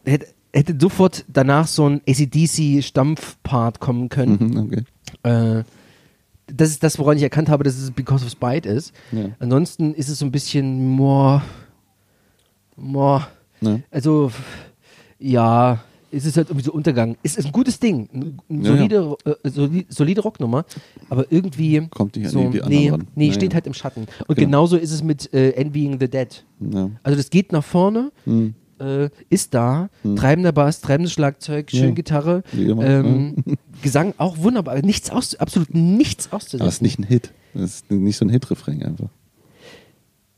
[0.05, 4.39] hätte, hätte sofort danach so ein ACDC-Stampfpart kommen können.
[4.39, 4.83] mhm, okay.
[5.23, 5.65] Äh,
[6.55, 8.93] das ist das, woran ich erkannt habe, dass es Because of Spite ist.
[9.13, 9.31] Ja.
[9.39, 11.43] Ansonsten ist es so ein bisschen, moah,
[12.77, 13.29] moah,
[13.61, 13.83] Ne?
[13.93, 14.33] also,
[15.21, 15.81] ja,
[16.11, 17.17] es ist halt irgendwie so Untergang.
[17.23, 20.65] Es ist ein gutes Ding, ein, ein Ja, solide, Äh, solide, solide Rocknummer,
[21.09, 23.07] aber irgendwie Kommt nicht an so, die- die anderen nee, ran.
[23.15, 23.55] nee, Ja, steht ja.
[23.55, 24.07] halt im Schatten.
[24.27, 24.47] Und Genau.
[24.49, 26.45] genauso ist es mit äh, Envying the Dead.
[26.59, 26.91] Ja.
[27.05, 28.55] Also das geht nach vorne, Mhm.
[28.81, 31.95] äh, ist da, treibender Bass, treibendes Schlagzeug, schön Ja.
[31.95, 33.37] Gitarre, Wie immer, ähm,
[33.83, 36.61] Gesang auch wunderbar, nichts aus, absolut nichts auszusetzen.
[36.63, 37.33] Aber es ist nicht ein Hit.
[37.55, 39.09] Das ist nicht so ein Hit-Refrain einfach.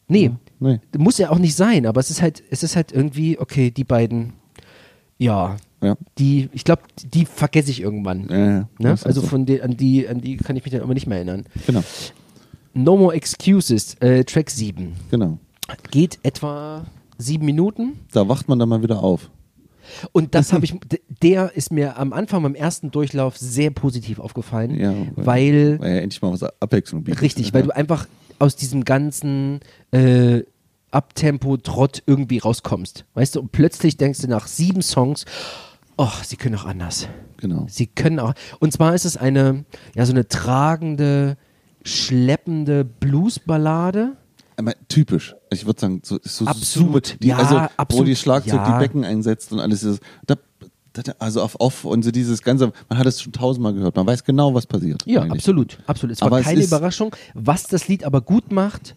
[0.09, 0.81] Nee, Nee.
[0.97, 3.85] muss ja auch nicht sein, aber es ist halt, es ist halt irgendwie, okay, die
[3.85, 4.33] beiden,
[5.19, 5.97] ja, Ja.
[6.19, 8.29] die, ich glaube, die vergesse ich irgendwann.
[8.29, 8.69] Ja, ja.
[8.79, 8.91] Ne?
[8.91, 9.27] Also so.
[9.27, 11.45] von an die, an die kann ich mich dann aber nicht mehr erinnern.
[11.67, 11.83] Genau,
[12.75, 14.95] No More Excuses, äh, Track 7.
[15.11, 15.39] genau.
[15.91, 16.85] Geht etwa
[17.17, 18.01] sieben Minuten.
[18.13, 19.31] Da wacht man dann mal wieder auf.
[20.13, 20.75] Und das habe ich,
[21.23, 26.01] der ist mir am Anfang beim ersten Durchlauf sehr positiv aufgefallen, Ja, weil, weil ja
[26.01, 27.23] endlich mal was Abwechslung bietet.
[27.23, 27.55] richtig, ja.
[27.55, 28.07] weil du einfach
[28.39, 29.61] aus diesem ganzen
[29.93, 30.43] äh,
[30.91, 33.05] Abtempo-Trott irgendwie rauskommst.
[33.15, 35.25] Weißt du, und plötzlich denkst du nach sieben Songs,
[35.97, 37.09] oh, sie können auch anders.
[37.39, 37.67] Genau.
[37.69, 39.65] Sie können auch, und zwar ist es eine,
[39.95, 41.37] ja, so eine tragende,
[41.85, 44.17] schleppende Bluesballade.
[44.89, 45.35] Typisch.
[45.51, 47.07] Ich würde sagen, so, so Absolut.
[47.07, 48.09] super- Die, Ja, also, Wo absolut.
[48.09, 48.79] die Schlagzeug Ja.
[48.79, 50.01] die Becken einsetzt und alles ist.
[50.27, 50.37] Da,
[51.19, 53.97] also auf off und so dieses ganze, man hat es schon tausendmal gehört.
[53.97, 55.03] Man weiß genau, was passiert.
[55.07, 55.41] Ja, eigentlich.
[55.41, 56.15] absolut, absolut.
[56.15, 57.15] Es war Aber es keine ist- Überraschung.
[57.35, 58.95] Was das Lied aber gut macht,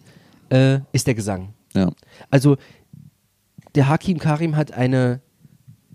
[0.50, 1.54] äh, ist der Gesang.
[1.74, 1.90] Ja.
[2.30, 2.56] Also
[3.74, 5.20] der Hakim Karim hat eine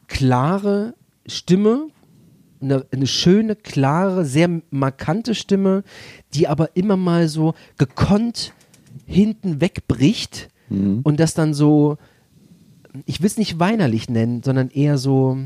[0.08, 0.94] klare
[1.26, 1.88] Stimme,
[2.62, 5.84] eine, eine schöne, klare, sehr markante Stimme,
[6.34, 8.54] die aber immer mal so gekonnt
[9.06, 11.02] hinten wegbricht Mhm.
[11.04, 11.98] und das dann so,
[13.06, 15.38] ich will es nicht weinerlich nennen, sondern eher so,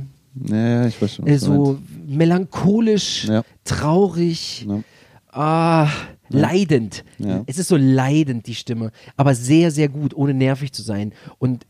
[0.46, 1.28] Ja, ich weiß schon.
[1.28, 3.44] äh, so melancholisch, Ja.
[3.64, 4.84] traurig, Ja.
[5.32, 5.90] ah,
[6.30, 7.04] leidend.
[7.48, 11.14] Es ist so leidend, die Stimme, aber sehr, sehr gut, ohne nervig zu sein.
[11.40, 11.66] Und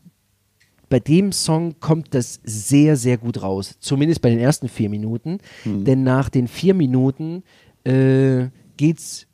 [0.90, 3.76] bei dem Song kommt das sehr, sehr gut raus.
[3.78, 5.38] Zumindest bei den ersten vier Minuten.
[5.64, 5.84] Mhm.
[5.84, 7.44] Denn nach den vier Minuten
[7.84, 9.26] äh, geht's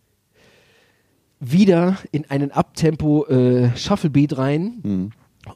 [1.51, 5.11] wieder in einen Abtempo äh, Shufflebeat rein Mhm.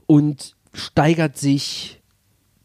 [0.07, 2.01] und steigert sich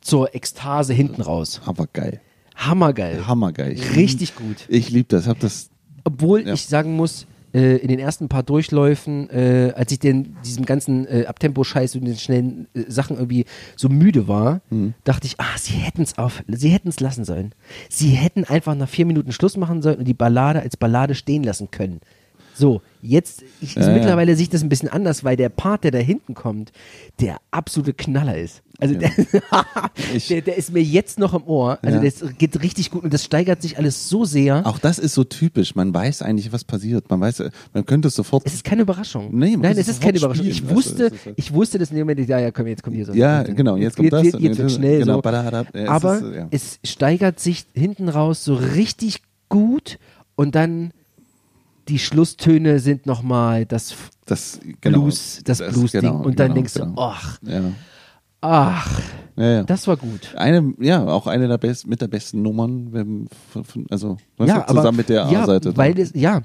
[0.02, 1.62] zur Ekstase hinten raus.
[1.66, 2.20] Aber geil.
[2.56, 3.26] Hammergeil.
[3.28, 3.72] Hammergeil.
[3.74, 4.66] Ich Richtig gut.
[4.68, 5.28] Ich liebe das.
[5.28, 5.70] Hab das.
[6.04, 6.54] Obwohl Ja.
[6.54, 11.08] ich sagen muss, äh, in den ersten paar Durchläufen, äh, als ich den, diesem ganzen
[11.08, 13.46] äh, Abtempo-Scheiß und den schnellen äh, Sachen irgendwie
[13.78, 14.94] so müde war, Mhm.
[15.04, 17.54] dachte ich, ah, sie hätten es auf, sie hätten es lassen sollen.
[17.90, 21.44] Sie hätten einfach nach vier Minuten Schluss machen sollen und die Ballade als Ballade stehen
[21.44, 22.02] lassen können.
[22.56, 23.94] So, jetzt ich, ist Ja, ja.
[23.94, 26.72] mittlerweile sieht das ein bisschen anders, weil der Part, der da hinten kommt,
[27.20, 28.62] der absolute Knaller ist.
[28.80, 29.00] Also Ja.
[29.00, 29.12] der,
[30.16, 31.80] Ich- der, der ist mir jetzt noch im Ohr.
[31.82, 32.04] Also Ja.
[32.04, 34.66] das geht richtig gut und das steigert sich alles so sehr.
[34.68, 35.74] Auch das ist so typisch.
[35.76, 37.10] Man weiß eigentlich, was passiert.
[37.10, 37.44] Man weiß,
[37.74, 38.44] man könnte es sofort.
[38.46, 39.30] Es ist keine Überraschung.
[39.38, 40.46] Nee, man Nein, es es ist keine Überraschung.
[40.46, 42.52] Ich spielen, du, wusste, es ist halt- ich wusste das in dem Moment, ja, ja,
[42.52, 43.14] komm, jetzt kommt hier so.
[43.14, 45.22] Ja, genau, jetzt kommt das und jetzt wird jetzt- schnell genau, so.
[45.22, 46.48] badadab, ja, es Aber ist, ja.
[46.52, 49.98] es steigert sich hinten raus so richtig gut
[50.36, 50.92] und dann
[51.90, 53.94] die Schlusstöne sind nochmal das
[54.26, 56.02] das, genau, Blues, das, Blues-Ding.
[56.02, 56.86] genau, und dann genau, denkst genau.
[56.96, 57.62] du, ach, Ja.
[58.42, 59.00] ach,
[59.36, 59.64] Ja, ja.
[59.64, 60.34] das war gut.
[60.36, 63.28] Eine, ja, auch eine der besten, mit der besten Nummern,
[63.90, 65.76] also weißt ja, zusammen aber, mit der A-Seite.
[65.76, 66.42] weil es, ja,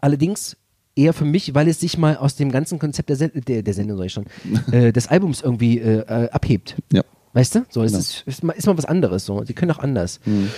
[0.00, 0.56] allerdings
[0.94, 3.74] eher für mich, weil es sich mal aus dem ganzen Konzept der, Sen der, der
[3.74, 4.26] Sendung, sag ich schon,
[4.72, 6.76] äh, des Albums irgendwie äh, äh, abhebt.
[6.92, 7.02] ja.
[7.34, 7.64] Weißt du?
[7.70, 8.00] So, es Genau.
[8.00, 9.24] ist, ist, mal, ist mal was anderes.
[9.24, 9.42] So.
[9.44, 10.20] Sie können auch anders.
[10.26, 10.50] Mhm.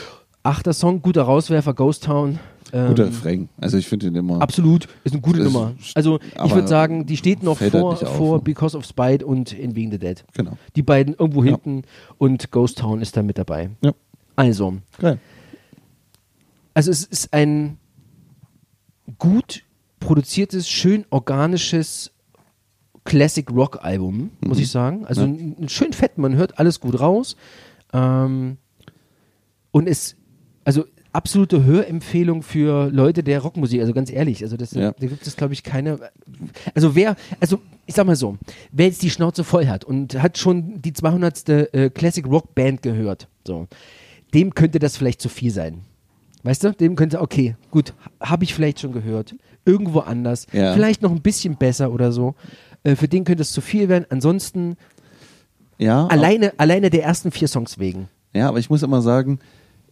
[0.43, 2.41] Achter Song, guter Rauswerfer, Ghost Town.
[2.75, 3.49] Ähm, Guter Refrain.
[3.61, 4.43] Also ich finde den immer.
[4.43, 5.75] Absolut, ist eine gute Nummer.
[5.95, 8.43] Also ich würde sagen, die steht noch fällt halt vor, auf, vor ne?
[8.43, 10.25] Because of Spite und In Being the Dead.
[10.35, 10.59] Genau.
[10.75, 11.53] Die beiden irgendwo Ja.
[11.53, 11.83] hinten
[12.19, 13.71] und Ghost Town ist da mit dabei.
[13.83, 13.93] Ja.
[14.35, 15.21] Also, Geil.
[16.75, 17.79] also es ist ein
[19.19, 19.63] gut
[20.01, 22.11] produziertes, schön organisches
[23.05, 25.05] Classic Rock Album, muss ich sagen.
[25.07, 25.69] Also Ja.
[25.69, 27.37] schön fett, man hört alles gut raus.
[27.93, 28.57] Ähm,
[29.71, 30.17] und es,
[30.65, 30.85] also
[31.15, 34.93] absolute Hörempfehlung für Leute der Rockmusik, also ganz ehrlich, also das, Ja.
[34.93, 35.99] da gibt es glaube ich keine,
[36.75, 38.37] also wer, also ich sag mal so,
[38.73, 41.49] wer jetzt die Schnauze voll hat und hat schon die 200.
[41.49, 43.69] Äh, Classic Rock Band gehört, so,
[44.35, 45.83] dem könnte das vielleicht zu viel sein.
[46.43, 49.35] Weißt du, dem könnte, okay, gut, habe ich vielleicht schon gehört,
[49.65, 50.75] irgendwo anders, Ja.
[50.75, 52.35] vielleicht noch ein bisschen besser oder so.
[52.83, 54.05] Äh, für den könnte es zu viel werden.
[54.11, 54.77] Ansonsten
[55.79, 56.07] Ja.
[56.09, 58.09] alleine, alleine der ersten vier Songs wegen.
[58.35, 59.39] Ja, aber ich muss immer sagen,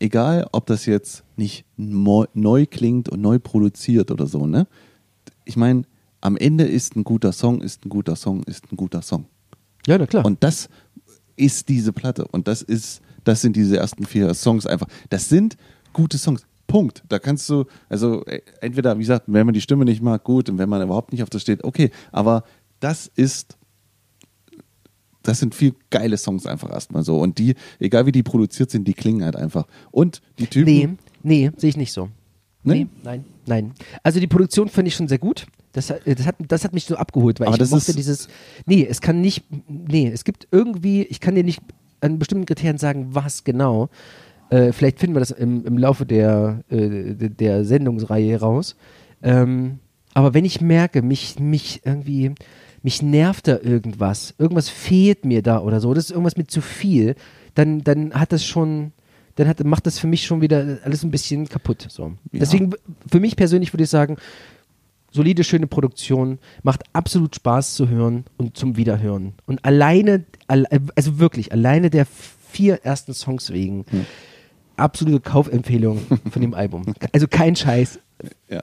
[0.03, 4.67] egal ob das jetzt nicht neu klingt und neu produziert oder so, ne?
[5.45, 5.85] Ich meine,
[6.21, 9.27] am Ende ist ein guter Song, ist ein guter Song, ist ein guter Song.
[9.87, 10.25] Ja, na klar.
[10.25, 10.69] Und das
[11.37, 12.27] ist diese Platte.
[12.29, 14.87] Und das ist, das sind diese ersten vier Songs einfach.
[15.11, 15.57] Das sind
[15.93, 16.47] gute Songs.
[16.69, 17.03] Punkt.
[17.09, 20.49] Da kannst du, also äh, entweder, wie gesagt, wenn man die Stimme nicht mag, gut,
[20.49, 21.91] und wenn man überhaupt nicht auf das steht, okay.
[22.13, 22.45] Aber
[22.81, 23.59] das ist,
[25.23, 27.19] das sind viel geile Songs einfach erstmal so.
[27.21, 29.67] Und die, egal wie die produziert sind, die klingen halt einfach.
[29.91, 30.73] Und die Typen.
[30.73, 30.89] nee,
[31.23, 32.09] nee, sehe ich nicht so.
[32.65, 32.75] Nee?
[32.85, 33.73] Nee, nein, nein.
[34.03, 35.47] Also die Produktion finde ich schon sehr gut.
[35.73, 37.97] Das, hat- das, hat, das hat mich so abgeholt, weil Aber ich das mochte ist-
[37.99, 38.29] dieses.
[38.67, 39.45] Nee, es kann nicht.
[39.69, 41.03] Nee, es gibt irgendwie.
[41.05, 41.61] Ich kann dir nicht
[42.01, 43.89] an bestimmten Kriterien sagen, was genau.
[44.51, 48.77] Äh, vielleicht finden wir das im, im Laufe der, äh, der Sendungsreihe raus.
[49.23, 49.79] Ähm,
[50.15, 52.33] aber wenn ich merke, mich, mich irgendwie,
[52.83, 56.61] mich nervt da irgendwas, irgendwas fehlt mir da oder so, das ist irgendwas mit zu
[56.61, 57.15] viel,
[57.55, 58.93] dann, dann hat das schon,
[59.37, 61.87] dann hat, macht das für mich schon wieder alles ein bisschen kaputt.
[61.89, 62.13] So.
[62.33, 62.41] Ja.
[62.41, 62.73] Deswegen,
[63.11, 64.17] für mich persönlich würde ich sagen,
[65.11, 69.35] solide, schöne Produktion, macht absolut Spaß zu hören und zum Wiederhören.
[69.47, 70.67] Und alleine, alle-
[70.97, 72.07] also wirklich, alleine der
[72.51, 74.07] vier ersten Songs wegen, Hm.
[74.77, 76.85] absolute Kaufempfehlung von dem Album.
[77.13, 77.99] Also kein Scheiß.
[78.49, 78.63] Ja.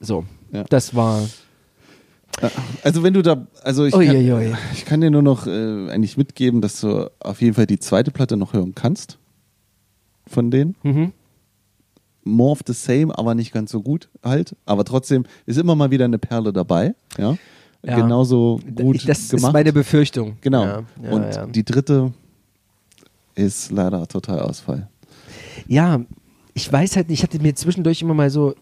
[0.00, 0.64] So, Ja.
[0.64, 1.26] das war.
[2.82, 6.60] Also wenn du da, also ich, kann, ich kann dir nur noch äh, eigentlich mitgeben,
[6.60, 9.18] dass du auf jeden Fall die zweite Platte noch hören kannst
[10.26, 10.76] von denen.
[10.82, 11.12] Mhm.
[12.24, 14.54] More of the same, aber nicht ganz so gut halt.
[14.66, 16.94] Aber trotzdem ist immer mal wieder eine Perle dabei.
[17.16, 17.36] Ja.
[17.82, 18.00] Ja.
[18.00, 19.50] Genauso gut ich, das gemacht.
[19.50, 20.36] ist meine Befürchtung.
[20.40, 20.64] genau.
[20.64, 21.46] Ja, ja, Und ja.
[21.46, 22.12] die dritte
[23.36, 24.88] ist leider total Ausfall.
[25.68, 26.00] Ja,
[26.52, 28.54] ich weiß halt nicht, ich hatte mir zwischendurch immer mal so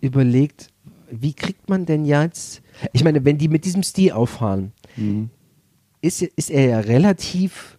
[0.00, 0.70] überlegt,
[1.10, 2.62] wie kriegt man denn jetzt,
[2.92, 5.30] ich meine, wenn die mit diesem Stil auffahren, Mhm.
[6.00, 7.78] ist, ist er ja relativ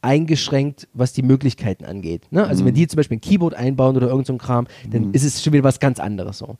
[0.00, 2.30] eingeschränkt, was die Möglichkeiten angeht.
[2.30, 2.46] Ne?
[2.46, 5.24] Also wenn die zum Beispiel ein Keyboard einbauen oder irgend so ein Kram, dann ist
[5.24, 6.56] es schon wieder was ganz anderes so.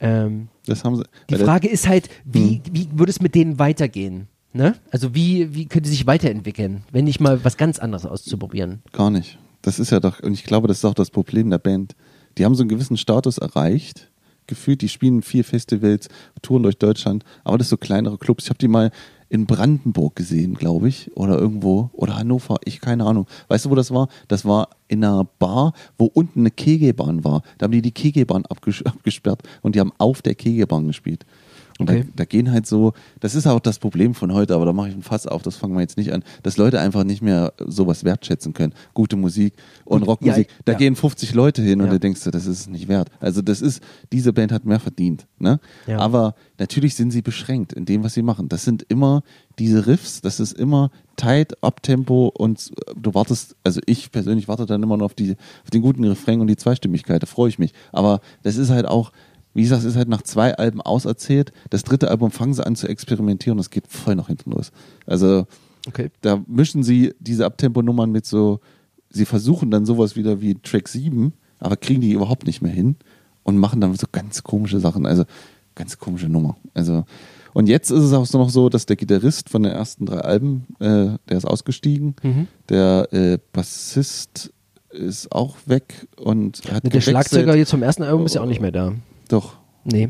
[0.00, 1.02] Ähm, Das haben sie.
[1.28, 4.28] die Frage ist halt, wie, wie würde es mit denen weitergehen?
[4.52, 4.76] Ne?
[4.92, 8.82] Also wie, wie könnte sich weiterentwickeln, wenn nicht mal was ganz anderes auszuprobieren?
[8.92, 9.38] Gar nicht.
[9.60, 11.96] Das ist ja doch, und ich glaube, das ist auch das Problem der Band.
[12.38, 14.08] Die haben so einen gewissen Status erreicht,
[14.48, 16.08] gefühlt, die spielen vier Festivals,
[16.42, 18.44] touren durch Deutschland, aber das sind so kleinere Clubs.
[18.44, 18.90] Ich habe die mal
[19.28, 23.26] in Brandenburg gesehen, glaube ich, oder irgendwo, oder Hannover, ich keine Ahnung.
[23.48, 24.08] Weißt du, wo das war?
[24.26, 27.42] Das war in einer Bar, wo unten eine Kegelbahn war.
[27.58, 31.26] Da haben die die Kegelbahn abges abgesperrt und die haben auf der Kegelbahn gespielt.
[31.78, 32.02] Und Okay.
[32.04, 34.88] da, da gehen halt so, das ist auch das Problem von heute, aber da mache
[34.88, 37.52] ich ein Fass auf, das fangen wir jetzt nicht an, dass Leute einfach nicht mehr
[37.64, 38.72] sowas wertschätzen können.
[38.94, 39.54] Gute Musik
[39.84, 40.48] und Gut, Rockmusik.
[40.48, 40.78] ja, da ja.
[40.78, 41.92] gehen 50 Leute hin und Ja.
[41.92, 43.10] du denkst, du, das ist es nicht wert.
[43.20, 43.80] Also das ist,
[44.12, 45.26] diese Band hat mehr verdient.
[45.38, 45.60] Ne?
[45.86, 48.48] Aber natürlich sind sie beschränkt in dem, was sie machen.
[48.48, 49.22] Das sind immer
[49.60, 54.82] diese Riffs, das ist immer tight, Abtempo und du wartest, also ich persönlich warte dann
[54.82, 57.72] immer noch auf, die, auf den guten Refrain und die Zweistimmigkeit, da freue ich mich.
[57.92, 59.12] Aber das ist halt auch,
[59.58, 61.52] wie gesagt, es ist halt nach zwei Alben auserzählt.
[61.70, 64.70] Das dritte Album fangen sie an zu experimentieren und es geht voll nach hinten los.
[65.04, 65.46] Also
[65.88, 66.10] Okay.
[66.20, 68.60] da mischen sie diese Abtempo-Nummern mit so,
[69.10, 72.96] sie versuchen dann sowas wieder wie Track 7, aber kriegen die überhaupt nicht mehr hin
[73.42, 75.24] und machen dann so ganz komische Sachen, also
[75.74, 76.56] ganz komische Nummer.
[76.74, 77.04] Also
[77.54, 80.18] und jetzt ist es auch so noch so, dass der Gitarrist von den ersten drei
[80.20, 82.46] Alben, äh, der ist ausgestiegen, Mhm.
[82.68, 84.52] der äh, Bassist
[84.90, 87.04] ist auch weg und hat Der gewechselt.
[87.14, 88.92] Schlagzeuger jetzt vom ersten Album ist ja auch nicht mehr da.
[89.28, 89.54] Doch,
[89.84, 90.08] Nee,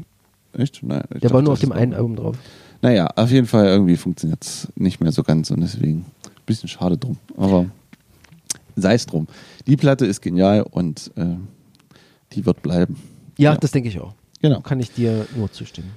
[0.56, 0.82] echt?
[0.82, 2.36] Nein, ich der war dachte, nur auf dem einen Album drauf.
[2.82, 6.68] Naja, auf jeden Fall irgendwie funktioniert es nicht mehr so ganz und deswegen ein bisschen
[6.68, 7.16] schade drum.
[7.36, 7.66] Aber
[8.76, 9.26] sei es drum.
[9.66, 11.26] Die Platte ist genial und äh,
[12.32, 12.96] die wird bleiben.
[13.36, 13.58] Ja, Ja.
[13.58, 14.14] das denke ich auch.
[14.40, 14.60] Genau.
[14.60, 15.90] Kann ich dir nur zustimmen.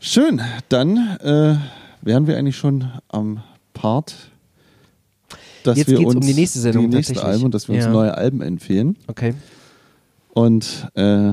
[0.00, 1.56] Schön, dann äh,
[2.02, 3.42] wären wir eigentlich schon am
[3.72, 4.14] Part,
[5.64, 7.84] dass Jetzt wir geht's um uns die nächste Sendung die nächste und dass wir uns
[7.84, 7.90] Ja.
[7.90, 8.96] neue Alben empfehlen.
[9.06, 9.34] Okay,
[10.34, 11.32] Und äh,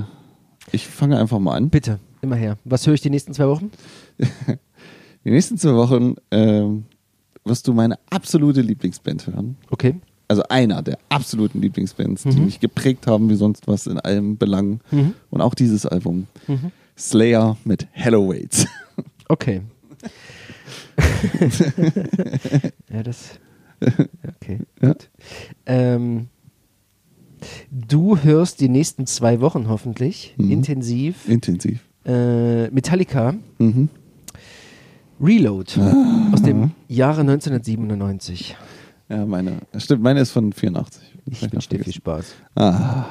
[0.72, 1.70] ich fange einfach mal an.
[1.70, 2.58] bitte, immer her.
[2.64, 3.72] Was höre ich die nächsten zwei Wochen?
[5.24, 6.86] Die nächsten zwei Wochen ähm,
[7.46, 9.56] wirst du meine absolute Lieblingsband hören.
[9.70, 10.00] Okay.
[10.28, 12.46] also einer der absoluten Lieblingsbands, die Mhm.
[12.46, 14.80] mich geprägt haben wie sonst was in allen Belangen.
[14.90, 15.14] Mhm.
[15.30, 16.26] Und auch dieses Album.
[16.48, 16.72] Mhm.
[16.98, 18.66] Slayer mit Hello Waits.
[19.30, 19.62] Okay.
[22.92, 23.40] ja, das.
[23.82, 25.10] Okay, gut.
[25.66, 26.28] Ähm,
[27.72, 30.52] du hörst die nächsten zwei Wochen hoffentlich Mhm.
[30.52, 31.80] intensiv Intensiv.
[32.06, 33.90] äh, Metallica Mhm.
[35.22, 36.32] Reload Ah.
[36.34, 38.56] aus dem Jahre 1997.
[39.10, 39.58] Ja, meine.
[39.78, 41.04] Stimmt, meine ist von 84.
[41.26, 41.94] Ich wünsche dir viel.
[41.94, 42.34] Spaß.
[42.56, 43.06] Ah.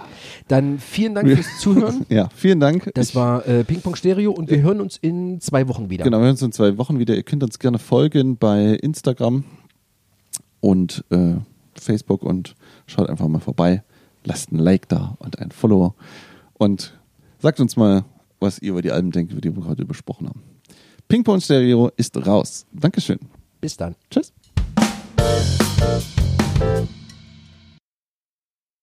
[0.48, 2.04] Dann vielen Dank fürs Zuhören.
[2.08, 2.90] Ja, vielen Dank.
[2.94, 6.02] Das Ich- war äh, Ping-Pong Stereo und wir hören uns in zwei Wochen wieder.
[6.04, 7.14] Genau, wir hören uns in zwei Wochen wieder.
[7.14, 9.44] Ihr könnt uns gerne folgen bei Instagram
[10.60, 11.34] und äh,
[11.74, 12.54] Facebook und
[12.86, 13.84] schaut einfach mal vorbei.
[14.24, 15.94] Lasst ein Like da und ein Follower.
[16.54, 16.98] Und
[17.38, 18.04] sagt uns mal,
[18.38, 20.42] was ihr über die Alben denkt, über die wir heute besprochen haben.
[21.08, 22.66] Ping-Pong Stereo ist raus.
[22.72, 23.18] Dankeschön.
[23.60, 23.96] Bis dann.
[24.10, 24.32] Tschüss.